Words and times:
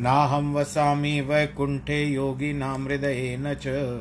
नाहं 0.00 0.54
वसामि 0.54 1.20
वैकुण्ठे 1.20 2.04
योगिनां 2.04 2.84
हृदयेन 2.84 3.54
च। 3.54 4.00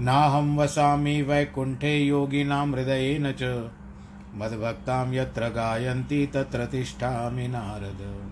नाहं 0.00 0.56
वसामि 0.56 1.22
वैकुण्ठे 1.22 1.98
योगिनां 1.98 2.72
हृदयेन 2.72 3.32
च। 3.32 3.70
मद्भक्तां 4.34 5.14
यत्र 5.14 5.48
गायन्ति 5.48 6.26
तत्र 6.26 6.66
तिष्ठामि 6.66 7.48
नारद। 7.48 8.30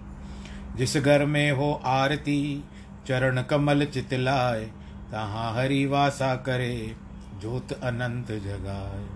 जिस 0.77 0.97
घर 0.97 1.24
में 1.24 1.52
हो 1.52 1.83
आरती, 1.84 2.64
चरण 3.06 3.42
कमल 3.42 3.84
चितलाय, 3.84 4.70
तहाँ 5.12 5.55
हरि 5.55 5.86
वासा 5.86 6.36
करे। 6.36 7.05
ज्योत 7.41 7.73
अनंत 7.73 8.27
जगाए। 8.27 9.06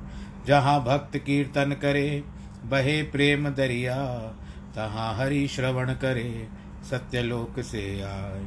जहाँ 0.47 0.85
भक्त 0.85 1.17
कीर्तन 1.17 1.77
करे, 1.83 2.25
बहे 2.65 3.03
प्रेम 3.03 3.49
दरिया। 3.49 4.05
तहाँ 4.77 5.17
हरि 5.17 5.49
श्रवण 5.49 5.95
करे, 5.95 6.49
सत्यलोक 6.91 7.61
से 7.61 8.03
आए। 8.03 8.47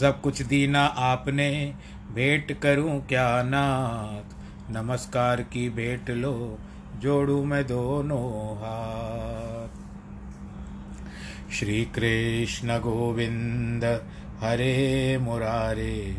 सब 0.00 0.20
कुछ 0.20 0.42
दीना 0.42 0.84
आपने, 0.84 1.74
भेंट 2.14 2.60
करूँ 2.60 3.06
क्या 3.06 3.42
नाथ? 3.42 4.34
नमस्कार 4.70 5.42
की 5.42 5.70
भेंट 5.70 6.10
लो, 6.10 6.58
जोड़ू 6.98 7.44
मैं 7.44 7.66
दोनों 7.66 8.56
हाथ। 8.56 9.68
श्री 11.52 11.84
कृष्ण 11.84 12.78
गोविंद, 12.78 13.84
हरे 14.40 15.18
मुरारे। 15.18 16.18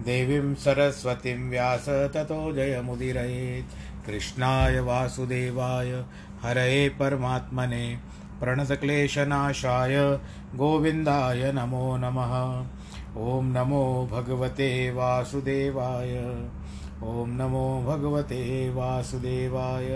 देवीं 0.00 0.54
सरस्वतीं 0.54 1.50
व्यास 1.50 1.88
ततो 2.14 2.52
जयमुदीरयेत्। 2.52 4.06
कृष्णाय 4.06 4.80
वासुदेवाय, 4.80 5.90
हरये 6.42 6.88
परमात्मने, 6.88 7.98
प्रणतक्लेशनाशाय, 8.40 9.96
गोविन्दाय 10.56 11.52
नमो 11.52 11.96
नमः। 11.96 12.32
ॐ 13.16 13.44
नमो 13.44 14.08
भगवते 14.12 14.68
वासुदेवाय 14.90 16.14
ॐ 17.02 17.30
नमो 17.30 17.66
भगवते 17.86 18.70
वासुदेवाय। 18.70 19.88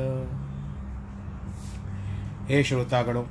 हे 2.48 2.62
श्रोतागणों, 2.64 3.24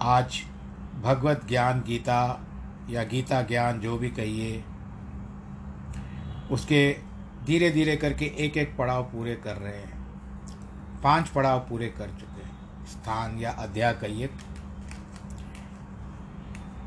आज 0.00 0.40
भगवत 1.04 1.40
ज्ञान 1.48 1.84
गीता 1.86 2.46
या 2.90 3.02
गीता 3.04 3.42
ज्ञान 3.42 3.80
जो 3.80 3.98
भी 3.98 4.10
कहिए, 4.10 4.64
उसके 6.50 6.96
धीरे 7.46 7.70
धीरे 7.70 7.96
करके 7.96 8.24
एक 8.24 8.56
एक 8.56 8.76
पड़ाव 8.76 9.02
पूरे 9.02 9.34
कर 9.36 9.56
रहे 9.56 9.76
हैं। 9.76 10.04
पाँच 11.02 11.28
पड़ाव 11.28 11.58
पूरे 11.58 11.88
कर 11.88 12.06
चुके 12.06 12.42
हैं। 12.42 12.86
स्थान 12.86 13.38
या 13.38 13.50
अध्याय 13.50 13.94
कहिए। 13.94 14.30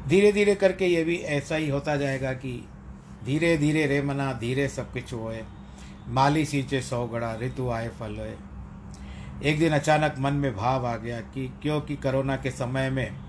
धीरे 0.07 0.31
धीरे 0.31 0.56
करके 0.56 0.85
ये 0.85 1.03
भी 1.03 1.17
ऐसा 1.17 1.56
ही 1.56 1.69
होता 1.69 1.95
जाएगा 1.95 2.33
कि 2.33 2.67
धीरे 3.25 3.57
धीरे 3.57 3.85
रे 3.88 4.01
मना, 4.01 4.33
धीरे 4.33 4.67
सब 4.67 4.94
कुछ 4.94 5.13
होए। 5.13 5.44
माली 6.07 6.45
सींचे 6.45 6.81
सौ 6.81 7.07
गड़ा, 7.07 7.35
ऋतु 7.35 7.69
आए 7.69 7.89
फल 7.89 8.17
होए। 8.17 8.35
एक 9.44 9.59
दिन 9.59 9.73
अचानक 9.73 10.16
मन 10.19 10.33
में 10.33 10.56
भाव 10.56 10.88
आ 10.88 10.97
गया 10.97 11.22
कि 11.22 11.53
क्योंकि 11.61 11.95
कोरोना 11.95 12.35
के 12.35 12.51
समय 12.51 12.89
में 12.89 13.26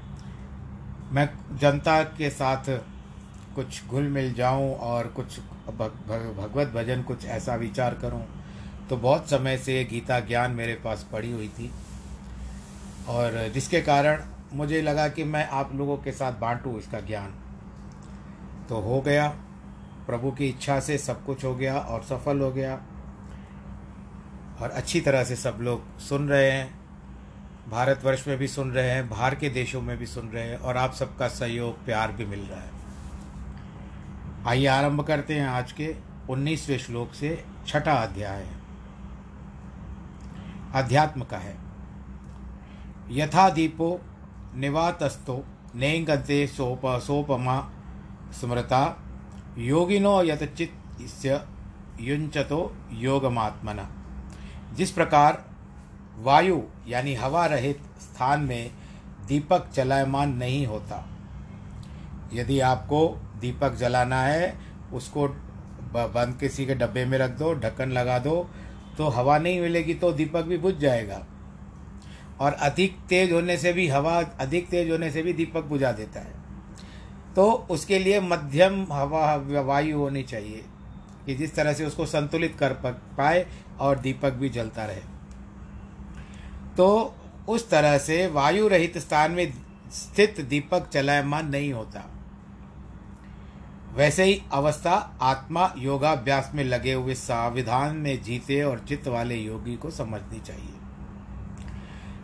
मैं 1.11 1.29
जनता 1.59 2.03
के 2.03 2.31
साथ 2.31 2.65
कुछ 3.55 3.87
घुल 3.87 4.09
मिल 4.09 4.33
जाऊँ 4.35 4.75
और 4.75 5.07
कुछ 5.07 5.39
भग, 5.39 5.93
भग, 6.09 6.35
भगवत 6.39 6.69
भजन 6.69 7.03
कुछ 7.03 7.25
ऐसा 7.25 7.55
विचार 7.55 7.95
करूँ 7.95 8.23
तो 8.89 8.97
बहुत 8.97 9.31
समय 9.31 9.57
से 9.59 9.85
गीता 9.85 10.21
ज्ञान 10.21 10.51
मेरे 10.51 10.75
पास 10.75 11.07
पड़ी 11.13 11.31
हुई 11.33 11.49
थी। 11.49 11.71
और 13.09 13.49
जिसके 13.55 13.81
कारण 13.81 14.23
मुझे 14.53 14.83
लगा 14.83 15.09
कि 15.09 15.25
मैं 15.25 15.49
आप 15.49 15.75
लोगों 15.75 15.97
के 15.97 16.13
साथ 16.13 16.33
बांटूं 16.33 16.79
इसका 16.79 17.01
ज्ञान। 17.01 17.35
तो 18.69 18.81
हो 18.81 19.01
गया 19.01 19.29
प्रभु 20.07 20.31
की 20.31 20.49
इच्छा 20.49 20.79
से 20.81 20.99
सब 20.99 21.25
कुछ 21.25 21.45
हो 21.45 21.55
गया 21.55 21.79
और 21.79 22.03
सफल 22.03 22.41
हो 22.41 22.51
गया। 22.53 22.75
और 24.61 24.71
अच्छी 24.71 25.01
तरह 25.01 25.25
से 25.25 25.37
सब 25.37 25.59
लोग 25.61 25.99
सुन 25.99 26.29
रहे 26.29 26.51
हैं 26.51 26.78
भारतवर्ष 27.69 28.29
में 28.29 28.39
भी 28.39 28.49
सुन 28.49 28.71
रहे 28.71 28.91
हैं, 28.91 29.11
बाहर 29.11 29.35
के 29.35 29.49
देशों 29.49 29.83
में 29.83 29.99
भी 29.99 30.07
सुन 30.07 30.29
रहे 30.29 30.45
हैं 30.45 30.57
और 30.57 30.77
आप 30.77 30.93
सबका 30.93 31.29
सहयोग, 31.29 31.85
प्यार 31.85 32.13
भी 32.13 32.25
मिल 32.25 32.41
रहा 32.41 32.61
है। 32.61 32.71
आइए 34.47 34.67
आरंभ 34.67 35.03
करते 35.03 35.35
हैं 35.35 35.49
आज 35.49 35.73
के 35.73 35.97
उन्नीसवें 36.31 36.79
श्लोक 36.79 37.15
से 37.15 37.45
छठा 37.67 37.93
अध्याय। 37.93 38.47
अध्यात्म 40.75 41.25
का 41.25 41.37
है। 41.37 41.57
यथा 43.11 43.51
दीपो 43.51 44.01
निवातस्थो 44.55 45.45
नेंगते 45.75 46.47
सोप 46.47 46.81
सोपमा 46.87 47.71
स्मृता 48.41 49.03
योगिनो 49.59 50.23
यतचित 50.23 50.73
युंचतो 52.01 52.77
योगमात्मना। 52.93 53.91
जिस 54.75 54.91
प्रकार 54.91 55.38
वायु, 56.19 56.61
यानी 56.89 57.15
हवा 57.15 57.47
रहित 57.47 57.83
स्थान 58.01 58.41
में 58.41 58.71
दीपक 59.29 59.69
चलायमान 59.69 60.35
नहीं 60.35 60.67
होता। 60.67 61.05
यदि 62.33 62.59
आपको 62.61 63.07
दीपक 63.41 63.75
जलाना 63.75 64.23
है, 64.23 64.55
उसको 64.93 65.29
बंद 65.89 66.37
किसी 66.41 66.67
के 66.67 66.75
डब्बे 66.75 67.05
में 67.05 67.19
रख 67.19 67.31
दो, 67.31 67.53
ढक्कन 67.55 67.89
लगा 67.89 68.19
दो 68.19 68.51
तो 68.99 69.09
हवा 69.09 69.39
नहीं 69.39 69.61
मिलेगी 69.61 69.95
तो 69.95 70.13
दीपक 70.13 70.43
भी 70.43 70.57
बुझ 70.59 70.75
जाएगा। 70.75 71.27
और 72.41 72.53
अधिक 72.53 72.97
तेज 73.09 73.33
होने 73.33 73.57
से 73.57 73.73
भी 73.73 73.87
हवा, 73.89 74.17
अधिक 74.41 74.69
तेज 74.69 74.91
होने 74.91 75.11
से 75.11 75.23
भी 75.23 75.33
दीपक 75.33 75.65
बुझा 75.65 75.93
देता 75.93 76.21
है। 76.21 76.33
तो 77.37 77.51
उसके 77.71 77.99
लिए 77.99 78.21
मध्यम 78.21 78.87
हवा, 78.93 79.35
वायु 79.63 79.99
होनी 79.99 80.23
चाहिए 80.23 80.65
कि 81.27 81.35
जिस 81.35 81.55
तरह 81.55 81.73
से 81.73 81.87
उसको 81.87 82.07
संतुलित 82.07 82.57
कर 82.59 82.73
पाए 83.19 83.47
और 83.81 83.99
दीपक 83.99 84.33
भी 84.33 84.49
जलता 84.49 84.85
रहे। 84.85 85.18
तो 86.79 87.15
उस 87.49 87.71
तरह 87.71 87.99
से 87.99 88.27
वायु 88.27 88.69
रहित 88.69 88.99
स्थान 88.99 89.33
में 89.33 89.53
स्थित 89.93 90.41
दीपक 90.41 90.89
चलायमान 90.89 91.49
नहीं 91.49 91.73
होता। 91.73 92.05
वैसे 93.95 94.25
ही 94.25 94.43
अवस्था 94.53 95.19
आत्मा 95.23 95.73
योगाभ्यास 95.79 96.51
में 96.55 96.65
लगे 96.65 96.93
हुए 96.93 97.15
साविधान 97.15 97.97
में 97.97 98.23
जीते 98.23 98.63
और 98.63 98.79
चित्त 98.79 99.09
वाले 99.09 99.37
योगी 99.37 99.77
को 99.77 99.91
समझनी 99.91 100.41
चाहिए। 100.41 100.75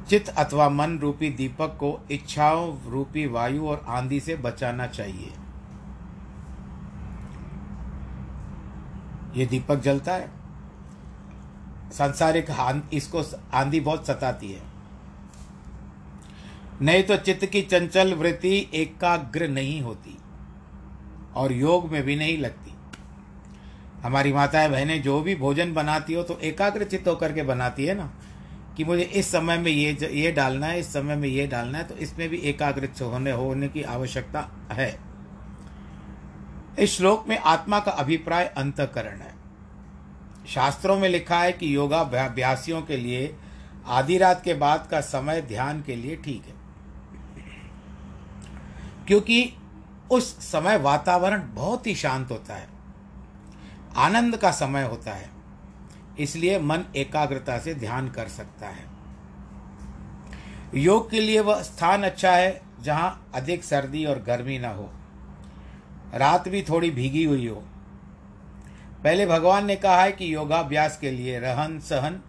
चित्त 0.08 0.28
अथवा 0.28 0.68
मन 0.68 0.98
रूपी 0.98 1.30
दीपक 1.30 1.76
को 1.80 2.00
इच्छाओं 2.10 2.90
रूपी 2.90 3.26
वायु 3.26 3.66
और 3.66 3.84
आंधी 3.88 4.20
से 4.20 4.36
बचाना 4.36 4.86
चाहिए। 4.86 5.32
ये 9.36 9.46
दीपक 9.46 9.80
जलता 9.80 10.14
है। 10.14 10.43
सांसारिक 11.94 12.46
इसको 12.92 13.22
आंधी 13.54 13.80
बहुत 13.80 14.06
सताती 14.06 14.52
है। 14.52 14.62
नहीं 16.82 17.02
तो 17.02 17.16
चित्त 17.16 17.44
की 17.46 17.62
चंचल 17.62 18.14
वृत्ति 18.14 18.56
एकाग्र 18.74 19.48
नहीं 19.48 19.80
होती 19.82 20.16
और 21.34 21.52
योग 21.52 21.90
में 21.92 22.02
भी 22.02 22.16
नहीं 22.16 22.38
लगती। 22.38 22.72
हमारी 24.02 24.32
माताएँ 24.32 24.68
बहनें 24.70 25.02
जो 25.02 25.20
भी 25.20 25.34
भोजन 25.36 25.72
बनाती 25.74 26.14
हो 26.14 26.22
तो 26.22 26.38
एकाग्र 26.40 26.84
चित्त 26.84 27.08
होकर 27.08 27.32
के 27.32 27.42
बनाती 27.42 27.84
है 27.86 27.94
ना, 27.94 28.10
कि 28.76 28.84
मुझे 28.84 29.02
इस 29.02 29.30
समय 29.32 29.58
में 29.58 29.70
ये 29.70 30.10
ये 30.12 30.32
डालना 30.32 30.66
है, 30.66 30.78
इस 30.80 30.92
समय 30.92 31.16
में 31.16 31.28
ये 31.28 31.46
डालना 31.46 31.78
है 31.78 31.84
तो 31.84 31.94
इसमें 31.96 32.28
भी 32.28 32.36
एकाग्र 32.44 32.88
होने 33.02 33.30
होने 33.32 33.68
की 33.68 33.82
आवश्यकता 33.84 34.48
है। 34.72 34.98
इस 36.78 36.96
श्लोक 36.96 37.28
में 37.28 37.38
आत्मा 37.38 37.78
का 37.80 37.92
अभिप्राय 37.92 38.46
अंतकरण 38.48 39.20
है। 39.20 39.33
शास्त्रों 40.46 40.98
में 40.98 41.08
लिखा 41.08 41.38
है 41.38 41.52
कि 41.52 41.76
योगाभ्यासियों 41.76 42.82
के 42.82 42.96
लिए, 42.96 43.36
आधी 43.86 44.18
रात 44.18 44.42
के 44.44 44.54
बाद 44.54 44.88
का 44.90 45.00
समय 45.00 45.40
ध्यान 45.42 45.82
के 45.82 45.96
लिए 45.96 46.16
ठीक 46.16 46.44
है। 46.46 46.54
क्योंकि 49.06 49.52
उस 50.10 50.52
समय 50.52 50.76
वातावरण 50.76 51.42
बहुत 51.54 51.86
ही 51.86 51.94
शांत 51.94 52.30
होता 52.30 52.54
है। 52.54 52.68
आनंद 53.96 54.36
का 54.36 54.50
समय 54.50 54.82
होता 54.82 55.12
है। 55.12 55.30
इसलिए 56.18 56.58
मन 56.58 56.80
एकाग्रता 56.96 57.58
से 57.58 57.74
ध्यान 57.74 58.08
कर 58.08 58.28
सकता 58.28 58.68
है। 58.68 58.84
योग 60.74 61.10
के 61.10 61.20
लिए 61.20 61.40
वह 61.40 61.62
स्थान 61.62 62.02
अच्छा 62.02 62.30
है, 62.30 62.62
जहाँ 62.80 63.30
अधिक 63.34 63.64
सर्दी 63.64 64.04
और 64.04 64.18
गर्मी 64.18 64.58
ना 64.58 64.68
हो। 64.68 64.90
रात 66.14 66.48
भी 66.48 66.62
थोड़ी 66.62 66.90
भीगी 66.90 67.24
हुई 67.24 67.48
हो। 67.48 67.64
पहले 69.04 69.26
भगवान 69.26 69.66
ने 69.66 69.76
कहा 69.76 70.02
है 70.02 70.12
कि 70.12 70.34
योगाभ्यास 70.34 70.98
के 70.98 71.10
लिए 71.10 71.38
रहन 71.38 71.78
सहन 71.80 72.20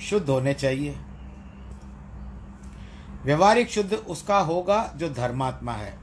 शुद्ध 0.00 0.28
होने 0.30 0.54
चाहिए। 0.54 0.96
व्यवहारिक 3.24 3.70
शुद्ध 3.70 3.92
उसका 3.94 4.38
होगा 4.38 4.92
जो 4.96 5.08
धर्मात्मा 5.08 5.72
है, 5.72 5.98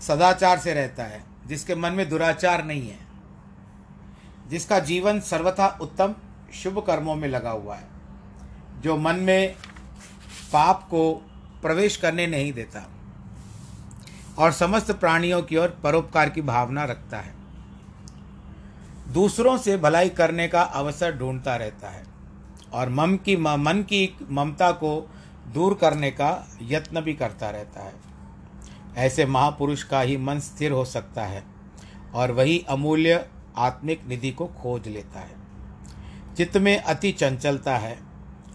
सदाचार 0.00 0.58
से 0.58 0.74
रहता 0.74 1.04
है, 1.04 1.22
जिसके 1.46 1.74
मन 1.74 1.92
में 1.92 2.08
दुराचार 2.08 2.64
नहीं 2.64 2.88
है, 2.88 2.98
जिसका 4.48 4.78
जीवन 4.78 5.20
सर्वथा 5.20 5.78
उत्तम 5.80 6.14
शुभ 6.54 6.78
कर्मों 6.78 7.14
में 7.14 7.28
लगा 7.28 7.50
हुआ 7.50 7.76
है, 7.76 7.88
जो 8.80 8.96
मन 8.96 9.16
में 9.16 9.54
पाप 10.52 10.88
को 10.90 11.12
प्रवेश 11.62 11.96
करने 11.96 12.26
नहीं 12.26 12.52
देता 12.52 12.88
और 14.38 14.52
समस्त 14.52 14.92
प्राणियों 14.92 15.42
की 15.42 15.56
ओर 15.56 15.78
परोपकार 15.82 16.30
की 16.30 16.42
भावना 16.42 16.84
रखता 16.84 17.16
है। 17.16 17.41
दूसरों 19.12 19.58
से 19.58 19.76
भलाई 19.76 20.08
करने 20.08 20.48
का 20.48 20.62
अवसर 20.62 21.16
ढूंढता 21.16 21.56
रहता 21.56 21.88
है 21.88 22.04
और 22.72 22.88
मम 22.88 23.16
की 23.16 23.36
मन 23.36 23.84
की 23.88 24.16
ममता 24.30 24.70
को 24.72 25.10
दूर 25.54 25.74
करने 25.74 26.10
का 26.10 26.48
यत्न 26.62 27.00
भी 27.00 27.14
करता 27.14 27.50
रहता 27.50 27.82
है। 27.82 27.92
ऐसे 28.96 29.26
महापुरुष 29.26 29.82
का 29.82 30.00
ही 30.00 30.16
मन 30.16 30.38
स्थिर 30.38 30.72
हो 30.72 30.84
सकता 30.84 31.24
है 31.24 31.44
और 32.14 32.32
वही 32.32 32.64
अमूल्य 32.68 33.26
आत्मिक 33.56 34.06
निधि 34.08 34.30
को 34.30 34.46
खोज 34.46 34.88
लेता 34.88 35.20
है। 35.20 35.40
चित्त 36.36 36.56
में 36.56 36.76
अति 36.78 37.12
चंचलता 37.12 37.76
है, 37.76 37.98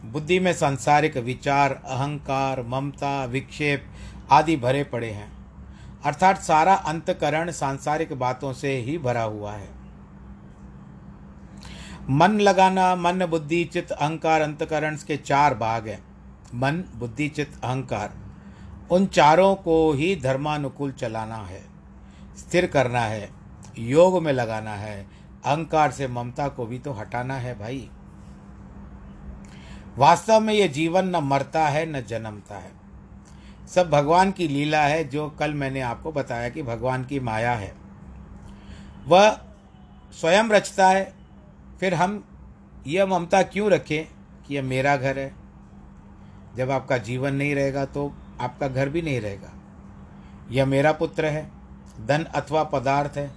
बुद्धि 0.05 0.39
में 0.39 0.53
सांसारिक 0.53 1.17
विचार, 1.17 1.81
अहंकार, 1.85 2.61
ममता, 2.61 3.25
विक्षेप 3.25 3.87
आदि 4.31 4.55
भरे 4.57 4.83
पड़े 4.83 5.11
हैं। 5.11 5.31
अर्थात 6.05 6.41
सारा 6.41 6.73
अंतकरण 6.73 7.51
सांसारिक 7.51 8.13
बातों 8.13 8.53
से 8.53 8.77
ही 8.77 8.97
भरा 8.97 9.23
हुआ 9.23 9.51
है। 9.51 9.76
मन 12.09 12.39
लगाना, 12.39 12.95
मन, 12.95 13.25
बुद्धि, 13.25 13.63
चित्त, 13.63 13.91
अहंकार, 13.91 14.41
अंतकरण 14.41 14.95
के 15.07 15.17
चार 15.17 15.55
भाग 15.55 15.87
हैं। 15.87 16.03
मन, 16.55 16.83
बुद्धि, 16.95 17.27
चित्त, 17.29 17.63
अहंकार। 17.63 18.13
उन 18.91 19.05
चारों 19.05 19.55
को 19.55 19.91
ही 19.93 20.15
धर्मानुकूल 20.15 20.91
चलाना 20.91 21.35
है, 21.35 21.61
स्थिर 22.37 22.67
करना 22.67 22.99
है, 22.99 23.29
योग 23.77 24.23
में 24.23 24.33
लगाना 24.33 24.71
है, 24.71 25.07
अहंकार 25.45 25.91
से 25.91 26.07
ममता 26.07 26.47
को 26.47 26.65
भी 26.65 26.79
तो 26.79 26.91
हटाना 26.91 27.35
है 27.35 27.59
भाई। 27.59 27.89
वास्तव 29.97 30.39
में 30.39 30.53
ये 30.53 30.67
जीवन 30.67 31.05
न 31.05 31.15
मरता 31.15 31.67
है, 31.67 31.85
न 31.85 32.01
जन्मता 32.01 32.55
है। 32.55 32.71
सब 33.67 33.89
भगवान 33.89 34.31
की 34.31 34.47
लीला 34.47 34.81
है, 34.81 35.03
जो 35.03 35.29
कल 35.29 35.53
मैंने 35.53 35.81
आपको 35.81 36.11
बताया 36.11 36.49
कि 36.49 36.63
भगवान 36.63 37.03
की 37.03 37.19
माया 37.19 37.53
है। 37.53 37.73
वह 39.07 39.29
स्वयं 40.13 40.49
रचता 40.49 40.87
है 40.87 41.16
फिर 41.79 41.93
हम 41.93 42.23
यह 42.87 43.05
ममता 43.05 43.41
क्यों 43.43 43.71
रखें 43.71 44.05
कि 44.47 44.55
यह 44.55 44.63
मेरा 44.63 44.97
घर 44.97 45.19
है? 45.19 45.35
जब 46.55 46.71
आपका 46.71 46.97
जीवन 46.97 47.33
नहीं 47.33 47.55
रहेगा 47.55 47.85
तो 47.85 48.13
आपका 48.41 48.67
घर 48.67 48.89
भी 48.89 49.01
नहीं 49.01 49.21
रहेगा। 49.21 49.51
यह 50.51 50.65
मेरा 50.65 50.91
पुत्र 50.91 51.25
है, 51.25 51.51
धन 52.07 52.23
अथवा 52.23 52.63
पदार्थ 52.63 53.17
है। 53.17 53.31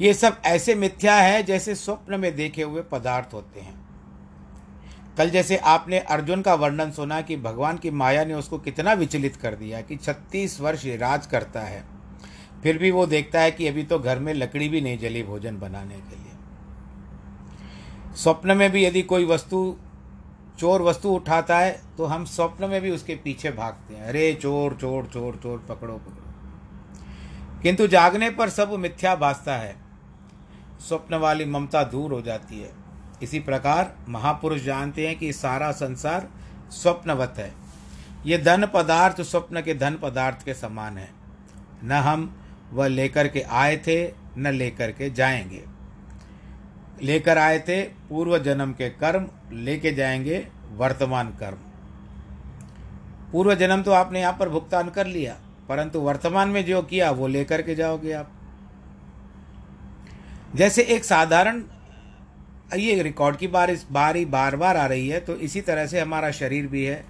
ये 0.00 0.14
सब 0.14 0.42
ऐसे 0.44 0.74
मिथ्या 0.74 1.14
है 1.14 1.42
जैसे 1.42 1.74
स्वप्न 1.74 2.20
में 2.20 2.36
देखे 2.36 2.62
हुए 2.62 2.82
पदार्थ 2.82 3.34
होते 3.34 3.60
हैं। 3.60 3.86
कल 5.18 5.30
जैसे 5.30 5.56
आपने 5.56 5.98
अर्जुन 5.98 6.42
का 6.42 6.54
वर्णन 6.54 6.90
सुना 6.90 7.20
कि 7.20 7.36
भगवान 7.36 7.78
की 7.78 7.90
माया 7.90 8.24
ने 8.24 8.34
उसको 8.34 8.58
कितना 8.58 8.92
विचलित 8.92 9.36
कर 9.36 9.54
दिया 9.54 9.80
कि 9.80 9.96
छत्तीस 9.96 10.60
वर्ष 10.60 10.86
राज 10.86 11.26
करता 11.26 11.60
है। 11.60 11.84
फिर 12.62 12.78
भी 12.78 12.90
वो 12.90 13.06
देखता 13.06 13.40
है 13.40 13.50
कि 13.50 13.68
अभी 13.68 13.82
तो 13.82 13.98
घर 13.98 14.18
में 14.18 14.34
लकड़ी 14.34 14.68
भी 14.68 14.80
नहीं 14.80 14.98
जली 14.98 15.22
भोजन 15.22 15.58
बनाने 15.58 15.94
के 15.94 16.16
लिए। 16.16 16.25
स्वप्न 18.16 18.56
में 18.56 18.72
भी 18.72 18.84
यदि 18.84 19.02
कोई 19.02 19.24
वस्तु, 19.24 19.76
चोर 20.58 20.82
वस्तु 20.82 21.08
उठाता 21.08 21.58
है 21.58 21.82
तो 21.98 22.04
हम 22.04 22.24
स्वप्न 22.24 22.64
में 22.64 22.80
भी 22.80 22.90
उसके 22.90 23.14
पीछे 23.14 23.50
भागते 23.50 23.94
हैं। 23.94 24.04
अरे 24.04 24.38
चोर 24.42 24.78
चोर 24.80 25.06
चोर 25.06 25.40
चोर, 25.42 25.66
पकड़ो 25.68 25.94
पकड़ो। 25.94 26.22
किंतु 27.62 27.86
जागने 27.86 28.30
पर 28.30 28.48
सब 28.48 28.70
मिथ्या 28.70 29.14
भासता 29.14 29.56
है। 29.56 29.76
स्वप्न 30.80 31.14
वाली 31.14 31.44
ममता 31.44 31.84
दूर 31.84 32.12
हो 32.12 32.22
जाती 32.22 32.60
है। 32.60 32.72
इसी 33.22 33.40
प्रकार 33.40 33.96
महापुरुष 34.08 34.62
जानते 34.62 35.06
हैं 35.06 35.18
कि 35.18 35.32
सारा 35.32 35.72
संसार 35.72 36.28
स्वप्नवत 36.70 37.34
है। 37.38 37.52
ये 38.26 38.38
धन 38.38 38.68
पदार्थ 38.74 39.22
स्वप्न 39.22 39.62
के 39.62 39.74
धन 39.74 39.98
पदार्थ 40.02 40.44
के 40.44 40.54
समान 40.54 40.98
है। 40.98 41.10
न 41.84 41.92
हम 41.92 42.40
वह 42.72 42.86
लेकर 42.86 43.28
के 43.28 43.40
आए 43.40 43.76
थे, 43.76 44.12
न 44.38 44.46
लेकर 44.46 44.90
के 44.90 45.10
जाएँगे। 45.10 45.75
लेकर 46.96 47.38
आए 47.38 47.58
थे, 47.58 47.82
पूर्व 47.82 48.38
जन्म 48.38 48.72
के 48.72 48.88
कर्म 48.90 49.26
लेके 49.54 49.92
जाएँगे, 49.92 50.46
वर्तमान 50.72 51.28
कर्म। 51.40 51.58
पूर्व 53.32 53.54
जन्म 53.54 53.82
तो 53.82 53.92
आपने 53.92 54.20
यहाँ 54.20 54.36
पर 54.38 54.48
भुगतान 54.48 54.88
कर 54.88 55.06
लिया, 55.06 55.36
परंतु 55.68 56.00
वर्तमान 56.00 56.48
में 56.48 56.64
जो 56.64 56.82
किया, 56.82 57.10
वो 57.10 57.26
लेकर 57.26 57.62
के 57.62 57.74
जाओगे 57.74 58.12
आप। 58.12 58.30
जैसे 60.54 60.82
एक 60.84 61.04
साधारण, 61.04 61.62
ये 62.76 63.02
रिकॉर्ड 63.02 63.36
की 63.36 63.46
बार 63.46 63.70
इस 63.70 63.86
बारी 63.92 64.24
बार 64.24 64.56
बार 64.56 64.76
आ 64.76 64.86
रही 64.86 65.08
है 65.08 65.20
तो 65.20 65.34
इसी 65.38 65.60
तरह 65.60 65.86
से 65.86 66.00
हमारा 66.00 66.30
शरीर 66.32 66.66
भी 66.66 66.84
है। 66.84 67.04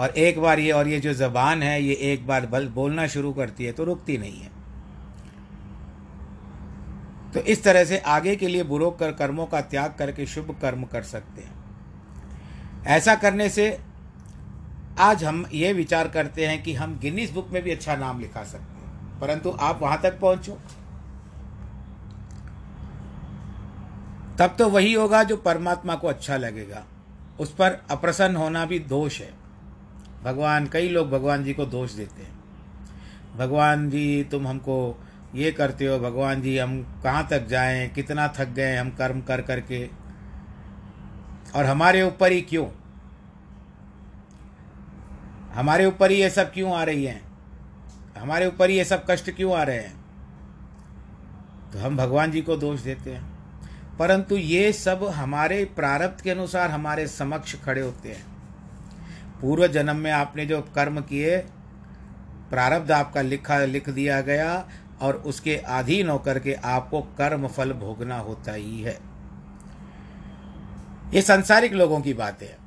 और 0.00 0.10
एक 0.10 0.38
बार 0.38 0.58
ये, 0.58 0.70
और 0.72 0.88
ये 0.88 1.00
जो 1.00 1.12
जबान 1.14 1.62
है, 1.62 1.82
ये 1.82 1.94
एक 2.04 2.26
बार 2.26 2.46
बल, 2.46 2.66
बोलना 2.68 3.06
शुरू 3.06 3.32
करती 3.32 3.64
है 3.64 3.72
तो 3.72 3.84
रुकती 3.84 4.18
नहीं 4.18 4.40
है। 4.40 4.50
तो 7.34 7.40
इस 7.40 7.64
तरह 7.64 7.84
से 7.84 7.98
आगे 7.98 8.36
के 8.36 8.48
लिए 8.48 8.62
बुरो 8.62 8.90
कर 8.90 9.12
कर्मों 9.12 9.46
का 9.46 9.60
त्याग 9.60 9.94
करके 9.98 10.26
शुभ 10.26 10.58
कर्म 10.62 10.84
कर 10.84 11.02
सकते 11.02 11.42
हैं। 11.42 11.64
ऐसा 12.86 13.14
करने 13.14 13.48
से 13.48 13.80
आज 14.98 15.24
हम 15.24 15.46
ये 15.52 15.72
विचार 15.72 16.08
करते 16.08 16.46
हैं 16.46 16.62
कि 16.62 16.74
हम 16.74 16.98
गिनीस 16.98 17.30
बुक 17.30 17.48
में 17.50 17.62
भी 17.62 17.70
अच्छा 17.70 17.96
नाम 17.96 18.20
लिखा 18.20 18.44
सकते 18.44 18.64
हैं। 18.64 19.20
परंतु 19.20 19.50
आप 19.60 19.82
वहाँ 19.82 20.00
तक 20.00 20.20
पहुंचो। 20.20 20.58
तब 24.38 24.56
तो 24.58 24.68
वही 24.68 24.92
होगा 24.92 25.22
जो 25.22 25.36
परमात्मा 25.36 25.94
को 25.94 26.08
अच्छा 26.08 26.36
लगेगा। 26.36 26.84
उस 27.40 27.54
पर 27.54 27.82
अप्रसन्न 27.90 28.36
होना 28.36 28.66
भी 28.66 28.78
दोष 28.78 29.20
है। 29.20 29.34
भगवान, 30.24 30.66
कई 30.66 30.88
लोग 30.88 31.10
भगवान 31.10 31.44
जी 31.44 31.54
को 31.54 31.64
दोष 31.64 31.92
देते 31.92 32.22
हैं। 32.22 32.38
भगवान 33.38 33.90
जी, 33.90 34.24
तुम 34.24 34.48
हमको 34.48 35.04
ये 35.34 35.52
करते 35.52 35.86
हो 35.86 35.98
भगवान 35.98 36.42
जी, 36.42 36.58
हम 36.58 37.00
कहाँ 37.02 37.26
तक 37.30 37.46
जाएँ, 37.46 37.88
कितना 37.88 38.28
थक 38.28 38.48
गए 38.48 38.76
हम 38.76 38.90
कर्म 38.90 39.20
कर 39.20 39.40
करके? 39.40 39.88
और 41.56 41.64
हमारे 41.64 42.02
ऊपर 42.02 42.32
ही 42.32 42.42
क्यों? 42.42 42.66
हमारे 45.54 45.86
ऊपर 45.86 46.10
ही 46.10 46.16
ये 46.16 46.30
सब 46.30 46.52
क्यों 46.52 46.76
आ 46.76 46.84
रही 46.84 47.04
हैं? 47.04 47.24
हमारे 48.18 48.46
ऊपर 48.46 48.70
ही 48.70 48.76
ये 48.76 48.84
सब 48.84 49.04
कष्ट 49.10 49.30
क्यों 49.30 49.56
आ 49.56 49.62
रहे 49.62 49.76
हैं? 49.76 50.04
तो 51.72 51.78
हम 51.78 51.96
भगवान 51.96 52.30
जी 52.30 52.42
को 52.42 52.56
दोष 52.56 52.80
देते 52.80 53.12
हैं। 53.12 53.34
परंतु 53.98 54.36
ये 54.36 54.72
सब 54.72 55.04
हमारे 55.04 55.64
प्रारब्ध 55.64 56.20
के 56.20 56.30
अनुसार 56.30 56.70
हमारे 56.70 57.06
समक्ष 57.06 57.62
खड़े 57.62 57.80
होते 57.80 58.08
हैं। 58.08 58.26
पूर्व 59.40 59.66
जन्म 59.66 59.96
में 59.96 60.12
आपने 60.12 60.46
जो 60.46 60.60
कर्म 60.60 61.00
किए, 61.00 61.38
प्रारब्ध 62.50 62.92
आपका 62.92 63.22
लिखा, 63.22 63.58
लिख 63.58 63.90
दिया 63.90 64.20
गया 64.20 64.68
और 65.00 65.14
उसके 65.14 65.56
अधीन 65.56 66.08
होकर 66.08 66.38
के 66.38 66.54
आपको 66.54 67.00
कर्म 67.02 67.48
फल 67.48 67.72
भोगना 67.72 68.18
होता 68.18 68.52
ही 68.52 68.82
है। 68.82 68.98
ये 71.14 71.22
सांसारिक 71.22 71.72
लोगों 71.72 72.00
की 72.00 72.14
बात 72.14 72.42
है। 72.42 72.58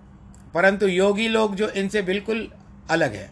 परंतु 0.53 0.87
योगी 0.87 1.27
लोग 1.27 1.55
जो 1.55 1.69
इनसे 1.69 2.01
बिल्कुल 2.01 2.51
अलग 2.89 3.13
है। 3.13 3.31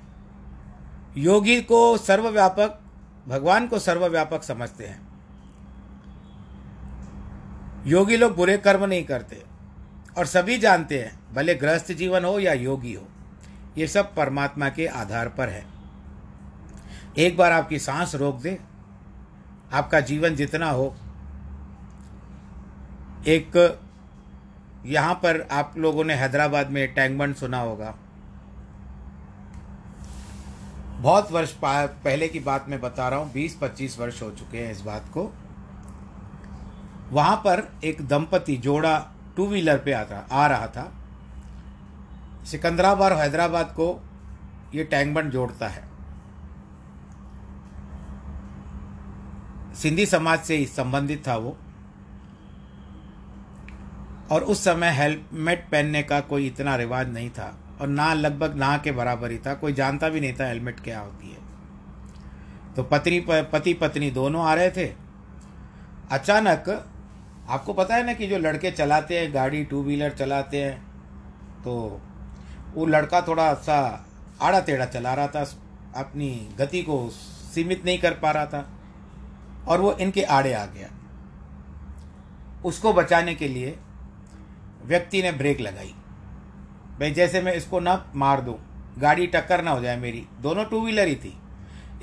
योगी 1.18 1.62
को 1.62 1.98
सर्वव्यापक, 1.98 2.80
भगवान 3.28 3.68
को 3.68 3.80
सर्वव्यापक 3.80 4.44
समझते 4.44 4.86
हैं। 4.86 5.06
योगी 7.88 8.18
लोग 8.18 8.36
बुरे 8.36 8.58
कर्म 8.58 8.86
नहीं 8.86 9.04
करते 9.04 9.44
और 10.18 10.26
सभी 10.26 10.58
जानते 10.58 11.04
हैं, 11.04 11.34
भले 11.34 11.56
गृहस्थ 11.56 11.92
जीवन 11.92 12.26
हो 12.26 12.40
या 12.40 12.54
योगी 12.54 12.94
हो, 12.94 13.08
ये 13.78 13.88
सब 13.88 14.16
परमात्मा 14.16 14.70
के 14.70 14.88
आधार 14.88 15.30
पर 15.30 15.50
है। 15.50 15.66
एक 17.18 17.38
बार 17.38 17.52
आपकी 17.52 17.80
सांस 17.80 18.16
रोक 18.16 18.42
दे। 18.42 18.75
आपका 19.74 20.00
जीवन 20.02 20.36
जितना 20.36 20.70
हो, 20.70 20.96
एक 23.28 23.58
यहाँ 24.86 25.14
पर 25.16 25.42
आप 25.52 25.74
लोगों 25.78 26.04
ने 26.04 26.14
हैदराबाद 26.14 26.70
में 26.70 26.94
टैंक 26.94 27.36
सुना 27.36 27.60
होगा। 27.60 27.94
बहुत 30.96 31.32
वर्ष 31.32 31.54
पहले 31.64 32.28
की 32.28 32.40
बात 32.40 32.66
मैं 32.70 32.80
बता 32.82 33.08
रहा 33.10 33.20
हूँ 33.20 33.32
बीस 33.34 33.58
पच्चीस 33.62 34.00
वर्ष 34.00 34.22
हो 34.22 34.30
चुके 34.32 34.58
हैं 34.58 34.72
इस 34.72 34.82
बात 34.82 35.10
को। 35.14 35.32
वहाँ 37.12 37.36
पर 37.38 37.68
एक 37.84 38.02
दंपति 38.08 38.56
जोड़ा 38.58 38.98
टू 39.36 39.48
व्हीलर 39.48 39.78
पे 39.78 39.92
आता 39.92 40.26
आ 40.32 40.46
रहा 40.48 40.68
था। 40.68 40.92
सिकंदराबाद 42.46 43.12
और 43.12 43.18
हैदराबाद 43.18 43.74
को 43.80 43.88
ये 44.76 44.84
टैंकबंड 44.84 45.32
जोड़ता 45.32 45.68
है। 45.68 45.84
सिंधी 49.76 50.06
समाज 50.06 50.40
से 50.40 50.56
ही 50.58 50.66
संबंधित 50.66 51.28
था 51.28 51.36
वो। 51.38 51.58
और 54.32 54.44
उस 54.44 54.64
समय 54.64 54.92
हेलमेट 54.92 55.68
पहनने 55.70 56.04
का 56.04 56.20
कोई 56.22 56.48
इतना 56.48 56.76
रिवाज 56.76 57.12
नहीं 57.14 57.30
था। 57.30 57.56
और 57.82 57.88
ना 57.88 58.14
लगभग 58.14 58.56
ना 58.56 58.78
के 58.78 58.92
बराबर 58.92 59.32
ही 59.32 59.38
था। 59.38 59.54
कोई 59.54 59.74
जानता 59.74 60.10
भी 60.10 60.20
नहीं 60.20 60.34
था 60.34 60.48
हेलमेट 60.48 60.80
क्या 60.80 61.00
होती 61.00 61.30
है। 61.30 61.44
तो 62.76 62.84
पत्नी 62.84 63.20
पति 63.30 63.74
पत्नी 63.74 64.12
दोनों 64.12 64.46
आ 64.46 64.54
रहे 64.54 64.72
थे। 64.72 64.88
अचानक, 66.12 66.70
आपको 67.50 67.74
पता 67.74 67.96
है 67.96 68.06
ना 68.06 68.14
कि 68.14 68.28
जो 68.28 68.38
लड़के 68.38 68.72
चलाते 68.72 69.20
हैं, 69.20 69.34
गाड़ी 69.34 69.64
टू 69.66 69.84
व्हीलर 69.84 70.12
चलाते 70.12 70.64
हैं 70.64 70.78
तो 71.64 72.02
वो 72.76 72.86
लड़का 72.86 73.22
थोड़ा 73.22 73.54
सा 73.54 74.06
आड़ा 74.42 74.60
टेढ़ा 74.60 74.86
चला 74.86 75.14
रहा 75.14 75.28
था। 75.28 75.42
अपनी 75.96 76.30
गति 76.60 76.82
को 76.84 77.10
सीमित 77.54 77.86
नहीं 77.86 78.00
कर 78.00 78.12
पा 78.14 78.32
रहा 78.32 78.46
था। 78.46 78.75
और 79.68 79.82
वो 79.82 79.94
इनके 79.94 80.24
आड़े 80.24 80.54
आ 80.54 80.66
गया। 80.66 80.90
उसको 82.66 82.94
बचाने 82.94 83.36
के 83.36 83.48
लिए 83.48 83.80
व्यक्ति 84.86 85.22
ने 85.22 85.32
ब्रेक 85.32 85.60
लगाई। 85.60 85.96
भाई, 87.00 87.12
जैसे 87.12 87.42
मैं 87.42 87.54
इसको 87.54 87.80
ना 87.80 88.12
मार 88.16 88.42
दूँ, 88.42 88.60
गाड़ी 88.98 89.28
टक्कर 89.28 89.64
ना 89.64 89.72
हो 89.72 89.82
जाए 89.82 89.98
मेरी। 89.98 90.28
दोनों 90.42 90.66
टू 90.66 90.82
व्हीलर 90.82 91.08
ही 91.08 91.16
थी। 91.16 91.38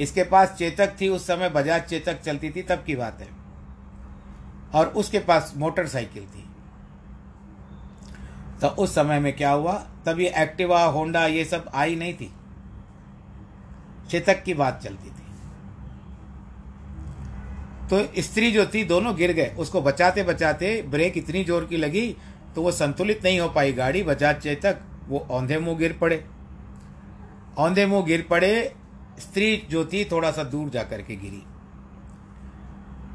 इसके 0.01 0.25
पास 0.25 0.53
चेतक 0.53 0.97
थी, 1.01 1.09
उस 1.09 1.27
समय 1.27 1.49
बजाज 1.49 1.83
चेतक 1.83 2.21
चलती 2.21 2.51
थी, 2.51 2.63
तब 2.63 2.85
की 2.87 2.97
बात 2.97 3.21
है। 3.21 3.29
और 4.75 4.87
उसके 4.87 5.19
पास 5.19 5.55
मोटरसाइकिल 5.57 6.23
थी। 6.23 6.49
तो 8.61 8.69
उस 8.69 8.95
समय 8.95 9.21
में 9.21 9.37
क्या 9.37 9.51
हुआ? 9.51 9.87
तब 10.07 10.21
ये 10.21 10.33
एक्टिवा, 10.37 10.85
होंडा, 10.85 11.27
ये 11.27 11.45
सब 11.45 11.71
आई 11.75 11.97
नहीं 11.97 12.15
थी। 12.15 12.35
चेतक 14.11 14.43
की 14.43 14.55
बात 14.55 14.81
चलती 14.83 15.11
थी। 15.11 15.22
तो 17.91 18.23
स्त्री 18.23 18.51
जो 18.53 18.65
थी, 18.67 18.85
दोनों 18.85 19.15
गिर 19.17 19.33
गए। 19.33 19.55
उसको 19.59 19.81
बचाते 19.83 20.23
बचाते 20.23 20.71
ब्रेक 20.83 21.17
इतनी 21.19 21.45
ज़ोर 21.45 21.65
की 21.65 21.77
लगी 21.77 22.15
तो 22.55 22.63
वो 22.63 22.71
संतुलित 22.73 23.25
नहीं 23.25 23.41
हो 23.41 23.49
पाई 23.49 23.73
गाड़ी। 23.73 24.03
बजाज 24.03 24.37
चेतक 24.37 24.81
वो 25.09 25.19
औंधे 25.31 25.59
मुँह 25.59 25.79
गिर 25.79 25.97
पड़े। 26.01 26.25
औंधे 27.59 27.87
मुँह 27.87 28.05
गिर 28.07 28.27
पड़े, 28.31 28.73
स्त्री 29.19 29.57
जो 29.71 29.85
थी 29.85 30.05
थोड़ा 30.05 30.31
सा 30.31 30.43
दूर 30.45 30.69
जाकर 30.71 31.03
के 31.03 31.17
गिरी। 31.17 31.43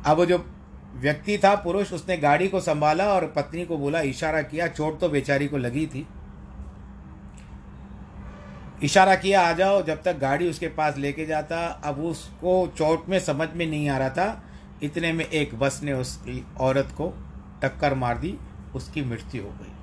अब 0.06 0.24
जो 0.26 0.46
व्यक्ति 0.96 1.38
था, 1.38 1.54
पुरुष, 1.56 1.92
उसने 1.94 2.18
गाड़ी 2.18 2.48
को 2.48 2.60
संभाला 2.60 3.06
और 3.06 3.26
पत्नी 3.36 3.66
को 3.66 3.78
बोला, 3.78 4.02
इशारा 4.02 4.42
किया, 4.42 4.68
चोट 4.68 5.00
तो 5.00 5.10
बेचारी 5.10 5.48
को 5.48 5.58
लगी 5.58 5.86
थी। 5.86 6.06
इशारा 8.84 9.16
किया, 9.16 9.42
आ 9.42 9.52
जाओ, 9.54 9.82
जब 9.84 10.02
तक 10.04 10.18
गाड़ी 10.18 10.50
उसके 10.50 10.68
पास 10.70 10.98
लेके 10.98 11.26
जाता, 11.26 11.66
अब 11.84 12.00
उसको 12.02 12.56
चोट 12.78 13.10
में 13.10 13.20
समझ 13.20 13.48
में 13.56 13.66
नहीं 13.66 13.90
आ 13.90 13.98
रहा 13.98 14.10
था। 14.10 14.44
इतने 14.84 15.12
में 15.14 15.26
एक 15.26 15.58
बस 15.60 15.80
ने 15.84 15.94
उस 15.94 16.20
औरत 16.60 16.94
को 16.98 17.14
टक्कर 17.62 17.94
मार 17.94 18.18
दी, 18.18 18.38
उसकी 18.76 19.02
मृत्यु 19.02 19.44
हो 19.44 19.50
गई। 19.50 19.74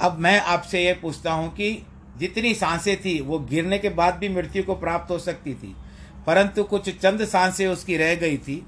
अब 0.00 0.18
मैं 0.18 0.40
आपसे 0.40 0.84
ये 0.84 0.92
पूछता 0.92 1.32
हूँ 1.32 1.48
कि 1.50 1.86
जितनी 2.18 2.54
साँसें 2.54 2.96
थी, 2.96 3.20
वो 3.20 3.38
गिरने 3.38 3.78
के 3.78 3.88
बाद 3.88 4.14
भी 4.14 4.28
मृत्यु 4.28 4.62
को 4.62 4.74
प्राप्त 4.74 5.10
हो 5.10 5.18
सकती 5.18 5.54
थी, 5.54 5.74
परंतु 6.26 6.64
कुछ 6.64 6.90
चंद 6.98 7.24
साँसें 7.24 7.66
उसकी 7.66 7.96
रह 7.96 8.14
गई 8.14 8.36
थी, 8.38 8.64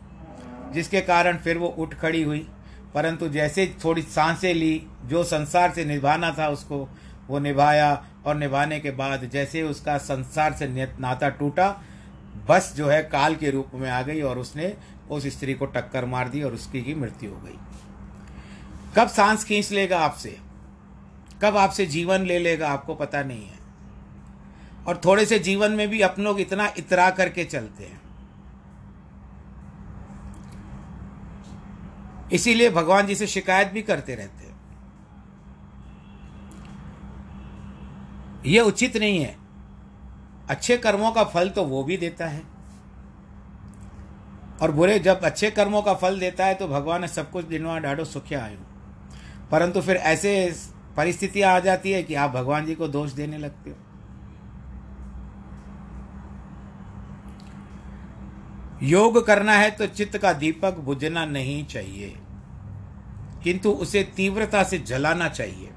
जिसके 0.73 1.01
कारण 1.01 1.37
फिर 1.37 1.59
वो 1.59 1.69
उठ 1.69 1.95
खड़ी 1.95 2.23
हुई। 2.23 2.47
परंतु 2.95 3.29
जैसे 3.29 3.67
थोड़ी 3.85 4.03
साँसें 4.03 4.53
ली, 4.55 4.87
जो 5.05 5.23
संसार 5.25 5.73
से 5.73 5.85
निभाना 5.85 6.31
था 6.39 6.49
उसको, 6.49 6.89
वो 7.29 7.39
निभाया 7.39 8.05
और 8.27 8.35
निभाने 8.35 8.79
के 8.81 8.91
बाद 8.91 9.29
जैसे 9.33 9.63
उसका 9.63 9.97
संसार 9.99 10.53
से 10.53 10.67
नाता 11.01 11.29
टूटा 11.29 11.69
बस 12.49 12.75
जो 12.77 12.89
है 12.89 13.03
काल 13.03 13.37
के 13.37 13.51
रूप 13.51 13.71
में 13.75 13.91
आ 13.91 14.03
गई 14.03 14.21
और 14.21 14.39
उसने 14.39 14.77
उस 15.11 15.27
स्त्री 15.27 15.55
को 15.55 15.67
टक्कर 15.67 16.05
मार 16.05 16.29
दी 16.29 16.43
और 16.43 16.55
उसकी 16.55 16.83
की 16.83 16.95
मृत्यु 16.95 17.31
हो 17.31 17.41
गई। 17.41 17.59
कब 18.97 19.09
सांस 19.09 19.45
खींच 19.45 19.73
लेगा 19.73 19.99
आपसे? 19.99 20.41
कब 21.43 21.57
आपसे 21.57 21.87
जीवन 21.87 22.21
ले 22.21 22.39
लेगा 22.39 22.71
आपको 22.71 22.95
पता 22.95 23.23
नहीं 23.23 23.47
है। 23.47 23.59
और 24.87 25.01
थोड़े 25.05 25.27
से 25.27 25.39
जीवन 25.39 25.73
में 25.73 25.89
भी 25.89 26.01
अपनों 26.01 26.33
को 26.33 26.41
इतना 26.41 26.73
इतरा 26.79 27.11
करके 27.11 27.45
चलते 27.45 27.85
हैं। 27.85 28.01
इसीलिए 32.33 32.71
भगवान 32.71 33.07
जी 33.07 33.15
से 33.15 33.27
शिकायत 33.27 33.69
भी 33.69 33.83
करते 33.83 34.15
रहते 34.15 34.47
हैं। 34.47 34.61
यह 38.47 38.63
उचित 38.63 38.97
नहीं 38.97 39.19
है। 39.19 39.40
अच्छे 40.51 40.77
कर्मों 40.77 41.11
का 41.13 41.25
फल 41.25 41.49
तो 41.49 41.65
वो 41.65 41.83
भी 41.85 41.97
देता 41.97 42.27
है। 42.27 42.43
और 44.63 44.73
बुरे 44.73 44.99
जब 44.99 45.21
अच्छे 45.21 45.51
कर्मों 45.51 45.83
का 45.83 45.95
फल 45.95 46.19
देता 46.21 46.47
है 46.47 46.55
तो 46.55 46.69
भगवान 46.69 47.01
ने 47.01 47.09
सब 47.09 47.31
कुछ 47.31 47.45
दिनवा 47.45 47.79
डाढ़ो, 47.79 48.05
सुखिया 48.05 48.45
आयु। 48.45 48.59
परंतु 49.51 49.81
फिर 49.81 49.97
ऐसे 49.97 50.33
परिस्थितियाँ 50.97 51.55
आ 51.55 51.59
जाती 51.61 51.93
है 51.93 52.03
कि 52.03 52.15
आप 52.15 52.31
भगवान 52.31 52.67
जी 52.67 52.75
को 52.75 52.89
दोष 52.89 53.13
देने 53.13 53.39
लगते 53.39 53.71
हो। 53.71 53.77
योग 58.83 59.25
करना 59.27 59.53
है 59.53 59.71
तो 59.71 59.87
चित्त 59.89 60.19
का 60.19 60.33
दीपक 60.33 60.79
बुझना 60.81 61.25
नहीं 61.27 61.65
चाहिए, 61.67 62.15
किंतु 63.45 63.71
उसे 63.73 64.03
तीव्रता 64.17 64.63
से 64.63 64.79
जलाना 64.81 65.29
चाहिए। 65.29 65.71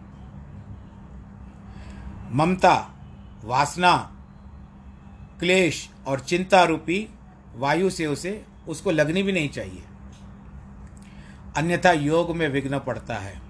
ममता, 2.31 2.75
वासना 3.43 3.93
क्लेश 5.39 5.89
और 6.07 6.19
चिंता 6.19 6.63
रूपी 6.63 7.07
वायु 7.55 7.89
से 7.89 8.05
उसे, 8.05 8.43
उसको 8.67 8.91
लगनी 8.91 9.23
भी 9.23 9.31
नहीं 9.31 9.49
चाहिए। 9.49 9.83
अन्यथा 11.57 11.91
योग 11.91 12.35
में 12.35 12.47
विघ्न 12.47 12.79
पड़ता 12.79 13.15
है 13.15 13.41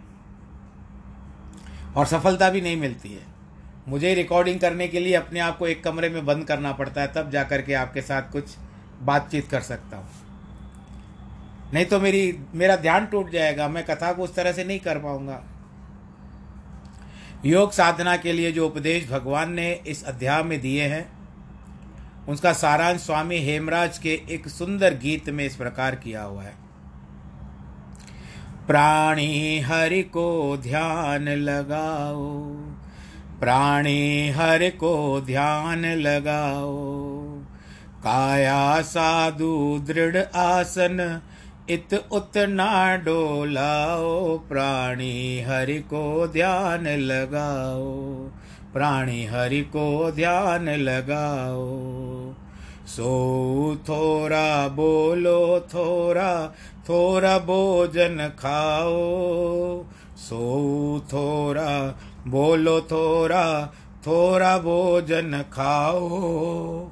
और 1.96 2.06
सफलता 2.06 2.50
भी 2.50 2.62
नहीं 2.62 2.78
मिलती 2.78 3.10
है। 3.10 3.22
मुझे 3.88 4.13
रिकॉर्डिंग 4.13 4.60
करने 4.60 4.88
के 4.88 5.00
लिए 5.00 5.13
अपने 5.13 5.40
आप 5.40 5.58
को 5.58 5.68
एक 5.68 5.84
कमरे 5.84 6.10
में 6.10 6.25
बंद 6.25 6.46
करना 6.46 6.72
पड़ता 6.72 7.02
है, 7.02 7.08
तब 7.08 7.32
जाकर 7.32 7.62
के 7.62 7.74
आपके 7.74 8.02
साथ 8.02 8.32
कुछ 8.32 8.56
बातचीत 9.02 9.50
कर 9.50 9.62
सकता 9.62 9.98
हूँ। 9.98 10.10
नहीं 11.74 11.86
तो 11.86 12.00
मेरी, 12.00 12.40
मेरा 12.54 12.75
ध्यान 12.75 13.06
टूट 13.06 13.32
जाएगा, 13.32 13.68
मैं 13.68 13.86
कथा 13.86 14.12
को 14.13 14.24
उस 14.24 14.36
तरह 14.36 14.52
से 14.52 14.63
नहीं 14.63 14.80
कर 14.80 15.00
पाऊँगा। 15.00 15.44
योग 17.46 17.72
साधना 17.72 18.18
के 18.18 18.34
लिए 18.34 18.52
जो 18.52 18.68
उपदेश 18.68 19.10
भगवान 19.10 19.54
ने 19.54 19.72
इस 19.88 20.04
अध्याय 20.04 20.44
में 20.44 20.60
दिए 20.62 20.84
हैं 20.84 21.23
उसका 22.30 22.53
सारांश 22.53 23.00
स्वामी 23.01 23.38
हेमराज 23.38 23.98
के 23.98 24.22
एक 24.30 24.48
सुंदर 24.48 24.94
गीत 24.94 25.30
में 25.30 25.46
इस 25.46 25.56
प्रकार 25.56 25.96
किया 25.96 26.24
हुआ 26.24 26.44
है। 26.44 26.53
प्राणी 28.68 29.60
हरि 29.60 30.01
को 30.03 30.58
ध्यान 30.58 31.27
लगाओ, 31.30 32.27
प्राणी 33.39 34.30
हरि 34.30 34.70
को 34.72 35.22
ध्यान 35.22 35.86
लगाओ, 35.86 36.74
काया 38.03 38.82
साधु 38.82 39.80
दृढ़ 39.88 40.18
आसन, 40.36 41.22
इत 41.70 41.94
उत 42.12 42.38
ना 42.38 42.96
डोलाओ, 42.98 44.38
प्राणी 44.39 45.42
हरि 45.42 45.80
को 45.80 46.27
ध्यान 46.27 46.88
लगाओ। 46.88 48.30
प्राणी 48.74 49.25
हरि 49.25 49.62
को 49.62 50.12
ध्यान 50.12 50.70
लगाओ। 50.70 51.65
सो 52.88 53.10
थोड़ा 53.89 54.68
बोलो 54.68 55.60
थोड़ा 55.60 56.48
थोड़ा 56.89 57.38
भोजन 57.39 58.32
खाओ। 58.39 59.84
सो 60.18 60.39
थोड़ा 61.13 61.70
बोलो 62.27 62.80
थोड़ा 62.82 63.46
थोड़ा 64.08 64.58
भोजन 64.58 65.44
खाओ। 65.53 66.89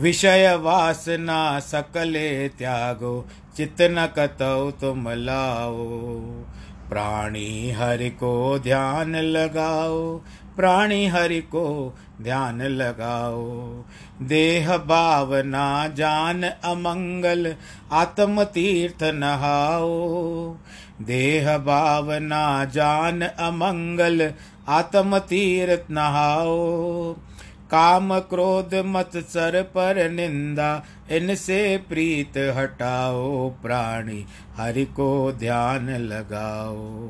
विषय 0.00 0.54
वासना 0.56 1.60
सकले 1.60 2.48
त्यागो 2.48 3.14
चित 3.56 3.76
न 3.80 4.06
कतौ 4.16 4.70
तुम 4.70 5.08
लाओ। 5.08 5.86
प्राणी 6.88 7.70
हरि 7.70 8.10
को 8.10 8.58
ध्यान 8.58 9.16
लगाओ, 9.16 10.16
प्राणी 10.56 11.06
हरि 11.06 11.40
को 11.40 11.94
ध्यान 12.22 12.62
लगाओ। 12.62 13.70
देह 14.22 14.76
भावना, 14.76 15.88
जान 15.88 16.42
अमंगल 16.42 17.54
आत्म 17.92 18.44
तीर्थ 18.44 19.02
नहाओ। 19.02 20.56
देह 21.02 21.58
भावना, 21.58 22.64
जान 22.64 23.22
अमंगल 23.22 24.32
आत्म 24.68 25.18
तीर्थ 25.18 25.90
नहाओ। 25.90 27.16
काम 27.70 28.18
क्रोध 28.18 28.74
मत 28.74 29.10
सर 29.16 29.62
पर 29.62 30.10
निंदा, 30.10 30.84
इनसे 31.10 31.76
प्रीत 31.88 32.38
हटाओ 32.38 33.50
प्राणी, 33.50 34.26
हरि 34.56 34.84
को 34.84 35.32
ध्यान 35.32 35.90
लगाओ। 35.90 37.06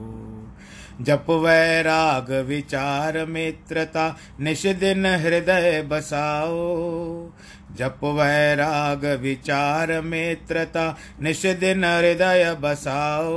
जप 1.04 1.26
वैराग 1.30 2.32
विचार 2.32 3.26
मित्रता 3.26 4.16
निश 4.40 4.66
दिन 4.66 5.06
हृदय 5.06 5.82
बसाओ। 5.82 7.30
जप 7.78 8.00
वैराग 8.04 9.06
विचार 9.06 10.00
मित्रता 10.00 10.96
निश 11.22 11.46
दिन 11.46 11.84
हृदय 11.84 12.56
बसाओ। 12.60 13.34